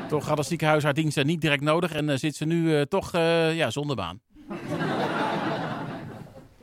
toch 0.08 0.28
had 0.28 0.38
het 0.38 0.46
ziekenhuis 0.46 0.82
haar 0.82 0.94
diensten 0.94 1.26
niet 1.26 1.40
direct 1.40 1.62
nodig 1.62 1.92
en 1.92 2.18
zit 2.18 2.36
ze 2.36 2.44
nu 2.44 2.86
toch 2.86 3.12
ja, 3.52 3.70
zonder 3.70 3.96
baan. 3.96 4.20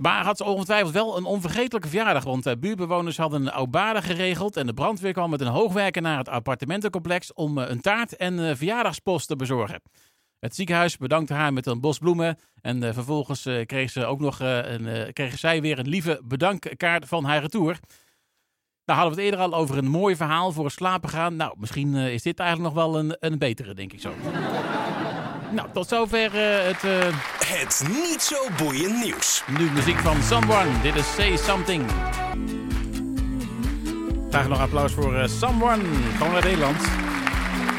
Maar 0.03 0.23
had 0.23 0.37
ze 0.37 0.43
ongetwijfeld 0.43 0.93
wel 0.93 1.17
een 1.17 1.25
onvergetelijke 1.25 1.87
verjaardag. 1.87 2.23
Want 2.23 2.47
uh, 2.47 2.53
buurtbewoners 2.59 3.17
hadden 3.17 3.41
een 3.41 3.51
oudbare 3.51 4.01
geregeld. 4.01 4.57
En 4.57 4.65
de 4.65 4.73
brandweer 4.73 5.13
kwam 5.13 5.29
met 5.29 5.41
een 5.41 5.47
hoogwerker 5.47 6.01
naar 6.01 6.17
het 6.17 6.29
appartementencomplex. 6.29 7.33
om 7.33 7.57
uh, 7.57 7.69
een 7.69 7.81
taart 7.81 8.15
en 8.15 8.39
uh, 8.39 8.55
verjaardagspost 8.55 9.27
te 9.27 9.35
bezorgen. 9.35 9.81
Het 10.43 10.55
ziekenhuis 10.55 10.97
bedankte 10.97 11.33
haar 11.33 11.53
met 11.53 11.65
een 11.65 11.79
bos 11.79 11.97
bloemen. 11.97 12.37
En 12.61 12.93
vervolgens 12.93 13.49
kreeg 13.65 13.89
ze 13.91 14.05
ook 14.05 14.19
nog 14.19 14.39
een, 14.39 15.13
kregen 15.13 15.39
zij 15.39 15.61
weer 15.61 15.79
een 15.79 15.87
lieve 15.87 16.21
bedankkaart 16.23 17.07
van 17.07 17.25
haar 17.25 17.41
retour. 17.41 17.79
Nou 18.85 18.99
hadden 18.99 19.17
we 19.17 19.21
het 19.23 19.31
eerder 19.31 19.39
al 19.45 19.59
over 19.59 19.77
een 19.77 19.87
mooi 19.87 20.15
verhaal 20.15 20.51
voor 20.51 20.65
het 20.65 20.73
slapen 20.73 21.09
gaan. 21.09 21.35
Nou, 21.35 21.53
misschien 21.57 21.95
is 21.95 22.21
dit 22.21 22.39
eigenlijk 22.39 22.73
nog 22.73 22.83
wel 22.83 22.99
een, 22.99 23.15
een 23.19 23.37
betere, 23.37 23.73
denk 23.73 23.93
ik 23.93 24.01
zo. 24.01 24.13
Nou, 25.53 25.67
tot 25.73 25.87
zover 25.87 26.25
uh, 26.25 26.65
het... 26.65 26.83
Uh... 26.83 27.17
Het 27.45 27.87
niet 27.87 28.21
zo 28.21 28.47
boeiend 28.57 29.03
nieuws. 29.03 29.43
Nu 29.57 29.71
muziek 29.71 29.97
van 29.97 30.23
Someone. 30.23 30.81
Dit 30.81 30.95
is 30.95 31.13
Say 31.15 31.37
Something. 31.37 31.83
Graag 34.29 34.47
nog 34.47 34.59
applaus 34.59 34.91
voor 34.93 35.13
uh, 35.13 35.27
Someone. 35.27 35.83
Gewoon 36.17 36.33
uit 36.33 36.43
Nederland. 36.43 36.81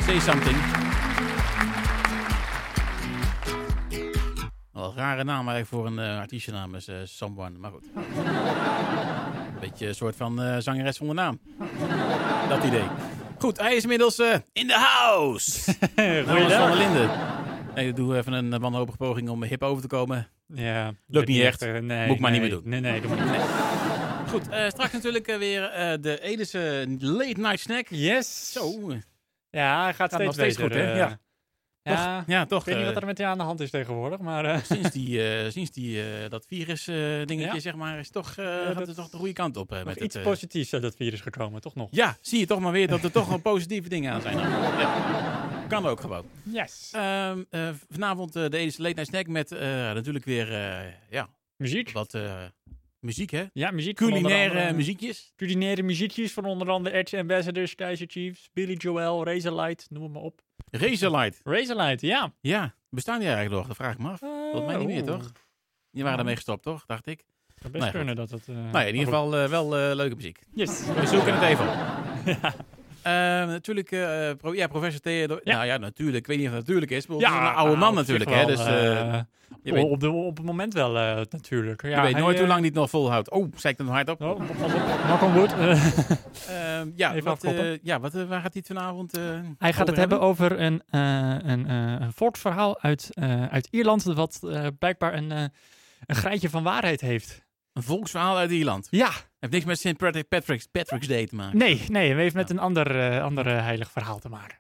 Say 0.07 0.21
Something. 0.21 0.74
Rare 4.95 5.25
naam 5.25 5.49
eigenlijk 5.49 5.67
voor 5.67 5.87
een 5.87 5.99
uh, 5.99 6.19
artiestennaam 6.19 6.75
is 6.75 6.89
Someone, 7.05 7.59
maar 7.59 7.71
goed. 7.71 7.85
een 7.95 9.61
beetje 9.61 9.87
een 9.87 9.95
soort 9.95 10.17
van 10.17 10.63
zangeres 10.63 10.97
zonder 10.97 11.17
naam. 11.17 11.41
Dat 12.49 12.65
idee. 12.65 12.85
Goed, 13.39 13.59
hij 13.59 13.75
is 13.75 13.83
inmiddels 13.83 14.19
in 14.53 14.67
de 14.67 14.77
house. 14.77 15.75
Goeiedag. 15.97 16.69
van 16.69 16.77
Linden. 16.77 17.11
Nee, 17.75 17.89
ik 17.89 17.97
doe 17.97 18.17
even 18.17 18.33
een 18.33 18.61
wanhopige 18.61 18.97
poging 18.97 19.29
om 19.29 19.43
hip 19.43 19.63
over 19.63 19.83
te 19.83 19.89
komen. 19.89 20.29
Ja, 20.47 20.93
lukt 21.07 21.29
niet 21.29 21.41
echt. 21.41 21.61
nee, 21.61 22.07
moet 22.07 22.15
ik 22.17 22.21
maar 22.21 22.31
niet 22.31 22.41
meer 22.41 22.51
doen. 22.51 22.63
Nee, 22.65 22.81
nee, 22.81 23.01
doe 23.01 23.15
maar 23.15 23.27
niet. 23.27 23.47
Goed, 24.29 24.51
uh, 24.51 24.69
straks 24.69 24.93
natuurlijk 24.93 25.29
uh, 25.29 25.37
weer 25.37 25.63
uh, 25.63 25.93
de 26.01 26.21
Edische 26.21 26.87
late 26.99 27.41
night 27.41 27.61
snack. 27.61 27.87
Yes. 27.89 28.53
Zo. 28.53 28.93
Ja, 29.51 29.83
hij 29.83 29.95
gaat, 29.95 29.97
gaat 29.97 30.13
steeds, 30.13 30.35
steeds 30.35 30.57
beter, 30.57 30.73
goed, 30.73 30.81
hè? 30.81 30.97
Ja. 30.97 31.19
Ja, 31.85 32.19
toch, 32.19 32.29
ja, 32.29 32.47
toch. 32.47 32.59
Ik 32.61 32.65
weet 32.67 32.77
niet 32.77 32.93
wat 32.93 33.03
er 33.03 33.07
met 33.07 33.19
je 33.19 33.25
aan 33.25 33.39
de 33.39 33.45
hand 33.45 33.61
is 33.61 33.71
tegenwoordig, 33.71 34.19
maar... 34.19 34.65
Sinds, 34.65 34.91
die, 34.91 35.21
sinds 35.51 35.71
die, 35.71 36.03
dat 36.29 36.47
virus 36.47 36.85
dingetje, 36.85 37.55
ja. 37.55 37.59
zeg 37.59 37.75
maar, 37.75 37.99
is 37.99 38.11
toch, 38.11 38.35
gaat 38.35 38.87
het 38.87 38.97
toch 38.97 39.09
de 39.09 39.17
goede 39.17 39.33
kant 39.33 39.57
op. 39.57 39.83
met 39.85 40.01
iets 40.01 40.15
het, 40.15 40.25
positiefs 40.25 40.73
uit 40.73 40.83
dat 40.83 40.97
virus 40.97 41.21
gekomen, 41.21 41.61
toch 41.61 41.75
nog? 41.75 41.89
Ja, 41.91 42.17
zie 42.21 42.39
je 42.39 42.47
toch 42.47 42.61
maar 42.61 42.73
weer 42.73 42.89
dat 42.89 43.05
er 43.05 43.13
toch 43.13 43.29
wel 43.29 43.41
positieve 43.41 43.89
dingen 43.89 44.13
aan 44.13 44.21
zijn. 44.21 44.39
Ja. 44.39 45.67
Kan 45.69 45.87
ook 45.87 46.01
gewoon. 46.01 46.25
Yes. 46.43 46.93
Um, 46.97 47.47
uh, 47.51 47.69
vanavond 47.91 48.33
de 48.33 48.57
Edische 48.57 48.83
Late 48.83 48.95
Night 48.95 49.09
Snack 49.09 49.27
met 49.27 49.51
natuurlijk 49.95 50.25
weer, 50.25 50.49
ja... 51.11 51.29
Muziek. 51.57 51.93
Wat 51.93 52.19
muziek, 53.05 53.31
hè? 53.31 53.45
Ja, 53.53 53.71
muziek. 53.71 53.97
Culinaire 53.97 54.55
andere, 54.55 54.73
muziekjes. 54.73 55.33
Culinaire 55.37 55.83
muziekjes 55.83 56.33
van 56.33 56.45
onder 56.45 56.71
andere 56.71 56.97
Edge 56.97 57.19
Ambassadors, 57.19 57.75
Kaiser 57.75 58.07
Chiefs, 58.11 58.51
Billy 58.53 58.75
Joel, 58.75 59.25
Razorlight, 59.25 59.87
noem 59.91 60.03
het 60.03 60.13
maar 60.13 60.23
op. 60.23 60.43
Razorlight. 60.79 61.41
Razorlight, 61.45 62.01
ja. 62.01 62.33
Ja, 62.41 62.75
bestaan 62.89 63.19
die 63.19 63.29
eigenlijk 63.29 63.57
nog? 63.57 63.67
Dat 63.67 63.77
vraag 63.77 63.93
ik 63.93 63.99
me 63.99 64.11
af. 64.11 64.19
Volgens 64.19 64.67
mij 64.67 64.77
niet 64.77 64.87
meer, 64.87 65.05
toch? 65.05 65.33
Die 65.91 66.03
waren 66.03 66.19
ermee 66.19 66.35
gestopt, 66.35 66.63
toch? 66.63 66.87
Dacht 66.87 67.07
ik. 67.07 67.25
Dat 67.55 67.73
best 67.73 67.85
nou, 67.85 67.97
kunnen 67.97 68.17
dat 68.17 68.31
het... 68.31 68.47
nou 68.47 68.71
ja, 68.73 68.81
in 68.81 68.95
ieder 68.95 69.05
geval 69.05 69.49
wel 69.49 69.69
leuke 69.95 70.15
muziek. 70.15 70.39
Yes. 70.55 70.87
We 70.87 71.07
zoeken 71.07 71.35
het 71.35 71.43
even 71.43 71.69
op. 71.69 71.75
ja. 72.43 72.55
Uh, 73.07 73.13
natuurlijk, 73.47 73.91
uh, 73.91 74.31
pro 74.37 74.55
ja, 74.55 74.67
professor 74.67 75.01
Theodor. 75.01 75.41
Ja. 75.45 75.55
Nou 75.55 75.67
ja, 75.67 75.77
natuurlijk. 75.77 76.17
Ik 76.17 76.27
weet 76.27 76.39
niet 76.39 76.47
of 76.47 76.53
het 76.53 76.63
natuurlijk 76.63 76.91
is. 76.91 77.07
Maar 77.07 77.19
ja, 77.19 77.33
het 77.33 77.43
is 77.43 77.49
een 77.49 77.55
oude 77.55 77.77
man 77.77 77.95
natuurlijk. 77.95 78.31
Hè, 78.31 78.47
dus, 78.47 78.61
uh, 78.61 79.21
je 79.63 79.73
weet, 79.73 79.85
op, 79.85 80.01
de, 80.01 80.11
op 80.11 80.37
het 80.37 80.47
moment 80.47 80.75
wel 80.75 80.93
natuurlijk. 81.31 81.83
Ja, 81.83 81.89
je 81.89 82.13
weet 82.13 82.23
nooit 82.23 82.39
hoe 82.39 82.47
lang 82.47 82.61
die 82.61 82.71
het 82.71 82.79
nog 82.79 82.91
volhoudt. 82.91 83.31
Oh, 83.31 83.53
zei 83.57 83.73
ik 83.73 83.79
het 83.79 83.87
nog 83.87 83.97
hard 83.97 84.09
op? 84.09 84.21
Oh. 84.21 84.41
Knock 85.05 85.23
on 85.23 85.33
wood. 85.33 85.55
Ehm, 86.49 86.91
ja, 86.95 87.15
Even 87.15 87.25
wat, 87.25 87.47
ja 87.83 88.01
wat, 88.01 88.13
waar 88.13 88.41
gaat 88.41 88.53
hij 88.53 88.63
het 88.65 88.67
vanavond 88.67 89.19
Hij 89.59 89.73
gaat 89.73 89.87
het 89.87 89.97
hebben 89.97 90.21
over 90.21 90.61
een, 90.61 90.83
een, 90.91 91.71
een 91.71 92.13
volksverhaal 92.13 92.81
uit, 92.81 93.11
uit 93.51 93.69
Ierland. 93.71 94.03
Wat 94.03 94.41
blijkbaar 94.79 95.15
een, 95.15 95.31
een 96.07 96.17
graadje 96.17 96.51
van 96.51 96.63
waarheid 96.63 97.01
heeft. 97.01 97.45
Een 97.73 97.83
volksverhaal 97.83 98.37
uit 98.37 98.51
Ierland? 98.51 98.89
Ja. 98.91 99.11
Heeft 99.45 99.67
niks 99.67 99.83
met 99.85 99.97
St. 99.97 100.27
Patrick's, 100.29 100.67
Patrick's 100.67 101.07
Day 101.07 101.27
te 101.27 101.35
maken? 101.35 101.59
Nee, 101.59 101.83
nee, 101.89 102.09
het 102.09 102.19
heeft 102.19 102.35
met 102.35 102.51
een 102.51 102.59
ander, 102.59 102.97
uh, 102.97 103.23
ander 103.23 103.47
uh, 103.47 103.53
heilig 103.53 103.91
verhaal 103.91 104.19
te 104.19 104.29
maken. 104.29 104.59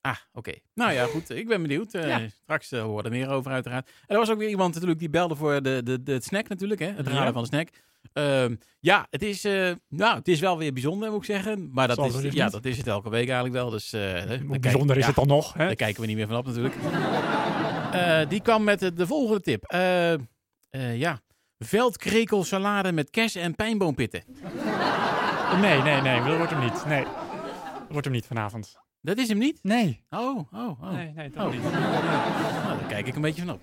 Ah, 0.00 0.16
oké. 0.32 0.38
Okay. 0.38 0.62
Nou 0.74 0.92
ja, 0.92 1.04
goed. 1.04 1.30
Ik 1.30 1.48
ben 1.48 1.62
benieuwd. 1.62 1.94
Uh, 1.94 2.08
ja. 2.08 2.20
Straks 2.42 2.72
uh, 2.72 2.82
horen 2.82 2.96
we 2.96 3.10
er 3.10 3.16
meer 3.16 3.28
over 3.28 3.52
uiteraard. 3.52 3.86
En 3.86 4.14
er 4.14 4.16
was 4.16 4.30
ook 4.30 4.38
weer 4.38 4.48
iemand 4.48 4.72
natuurlijk 4.72 5.00
die 5.00 5.10
belde 5.10 5.36
voor 5.36 5.62
de, 5.62 5.80
de, 5.84 6.02
de, 6.02 6.12
het 6.12 6.24
snack 6.24 6.48
natuurlijk. 6.48 6.80
Hè? 6.80 6.86
Het 6.86 7.08
ja. 7.08 7.32
van 7.32 7.42
de 7.42 7.48
snack. 7.48 7.68
Uh, 8.14 8.56
ja, 8.80 9.06
het 9.10 9.22
is, 9.22 9.42
nou, 9.88 10.16
het 10.18 10.28
is 10.28 10.40
wel 10.40 10.58
weer 10.58 10.72
bijzonder 10.72 11.10
moet 11.10 11.18
ik 11.18 11.24
zeggen. 11.24 11.68
Maar 11.72 11.88
dat, 11.88 12.24
is, 12.24 12.32
ja, 12.32 12.48
dat 12.48 12.64
is 12.64 12.76
het 12.76 12.86
elke 12.86 13.10
week 13.10 13.28
eigenlijk 13.28 13.54
wel. 13.54 13.70
Dus, 13.70 13.90
Hoe 14.46 14.58
bijzonder 14.58 14.96
is 14.96 15.02
ja, 15.02 15.08
het 15.08 15.16
dan 15.16 15.26
nog? 15.26 15.52
Hè? 15.52 15.66
Daar 15.66 15.74
kijken 15.74 16.00
we 16.00 16.06
niet 16.06 16.16
meer 16.16 16.26
van 16.26 16.36
op 16.36 16.46
natuurlijk. 16.46 16.74
die 18.32 18.40
kwam 18.40 18.64
met 18.64 18.80
de 18.96 19.06
volgende 19.06 19.40
tip. 19.40 19.64
ja, 20.70 21.20
Veldkrekel 21.64 22.44
salade 22.44 22.92
met 22.92 23.10
kers 23.10 23.34
en 23.34 23.54
pijnboompitten. 23.54 24.22
Nee, 25.60 25.82
nee, 25.82 26.00
nee, 26.00 26.22
dat 26.22 26.36
wordt 26.36 26.50
hem 26.52 26.60
niet. 26.60 26.84
Nee, 26.86 27.02
dat 27.04 27.12
wordt 27.88 28.04
hem 28.04 28.14
niet 28.14 28.26
vanavond. 28.26 28.80
Dat 29.00 29.18
is 29.18 29.28
hem 29.28 29.38
niet? 29.38 29.58
Nee. 29.62 30.04
Oh, 30.10 30.38
oh, 30.52 30.82
oh. 30.82 30.92
Nee, 30.92 31.12
nee, 31.14 31.30
dat 31.30 31.46
Oh. 31.46 31.52
niet. 31.52 31.62
Nou, 31.62 32.78
daar 32.78 32.86
kijk 32.88 33.06
ik 33.06 33.14
een 33.14 33.20
beetje 33.22 33.42
van 33.44 33.50
op. 33.54 33.60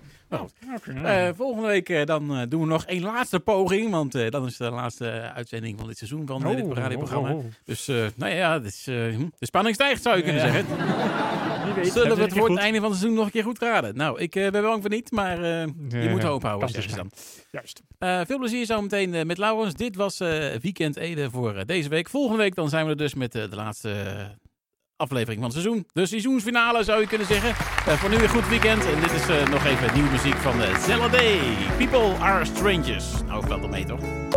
Eh, 1.04 1.28
volgende 1.36 1.66
week 1.68 1.88
eh, 1.88 2.04
dan 2.04 2.36
eh, 2.36 2.42
doen 2.48 2.60
we 2.60 2.66
nog 2.66 2.84
één 2.84 3.02
laatste 3.02 3.40
poging. 3.40 3.90
Want 3.90 4.12
dan 4.30 4.46
is 4.46 4.56
de 4.56 4.70
laatste 4.70 5.32
uitzending 5.34 5.78
van 5.78 5.88
dit 5.88 5.96
seizoen 5.98 6.26
van 6.26 6.40
dit 6.56 6.64
Oh, 6.64 6.72
radioprogramma. 6.72 7.30
oh, 7.30 7.36
oh. 7.36 7.44
Dus 7.64 7.86
nou 8.16 8.32
ja, 8.34 8.60
hm, 8.60 8.62
de 9.38 9.46
spanning 9.46 9.74
stijgt 9.74 10.02
zou 10.02 10.16
je 10.16 10.22
kunnen 10.22 10.46
Ja. 10.46 10.52
zeggen. 10.52 10.76
Wie 11.64 11.72
weet, 11.74 11.92
Zullen 11.92 12.16
we 12.16 12.22
het 12.22 12.32
voor 12.32 12.48
het 12.50 12.58
einde 12.58 12.80
van 12.80 12.88
het 12.90 12.98
seizoen 12.98 13.16
nog 13.18 13.26
een 13.26 13.32
keer 13.32 13.42
goed 13.44 13.58
raden? 13.58 13.96
Nou, 13.96 14.20
ik 14.20 14.30
ben 14.30 14.52
bang 14.62 14.80
voor 14.80 14.90
niet, 14.90 15.10
maar 15.10 15.40
je 15.44 16.06
moet 16.10 16.22
hoop 16.22 16.42
houden, 16.42 16.60
kan 16.72 16.82
zeggen 16.82 16.90
ze 16.90 16.96
dan. 16.96 17.10
Juist. 17.50 17.82
Eh, 17.98 18.20
veel 18.26 18.38
plezier 18.38 18.66
zometeen 18.66 19.14
eh, 19.14 19.24
met 19.24 19.38
Laurens. 19.38 19.74
Dit 19.74 19.96
was 19.96 20.20
eh, 20.20 20.28
Weekend 20.60 20.96
Ede 20.96 21.30
voor 21.30 21.66
deze 21.66 21.88
week. 21.88 22.08
Volgende 22.08 22.38
week 22.42 22.54
dan 22.54 22.68
zijn 22.68 22.84
we 22.84 22.90
er 22.90 22.96
dus 22.96 23.14
met 23.14 23.32
de 23.32 23.48
laatste 23.50 23.94
aflevering 24.96 25.40
van 25.40 25.50
het 25.50 25.60
seizoen. 25.60 25.86
De 25.92 26.06
seizoensfinale 26.06 26.84
zou 26.84 27.00
je 27.00 27.06
kunnen 27.06 27.26
zeggen. 27.26 27.54
Voor 27.96 28.10
nu 28.10 28.16
een 28.16 28.28
goed 28.28 28.48
weekend. 28.48 28.86
En 28.86 29.00
dit 29.00 29.12
is 29.12 29.26
nog 29.50 29.64
even 29.64 29.94
nieuwe 29.94 30.10
muziek 30.10 30.36
van 30.36 30.60
uh, 30.60 31.12
Day. 31.12 31.38
People 31.76 32.14
are 32.18 32.44
strangers. 32.44 33.22
Nou, 33.26 33.46
valt 33.46 33.62
er 33.62 33.68
mee 33.68 33.84
toch? 33.84 34.29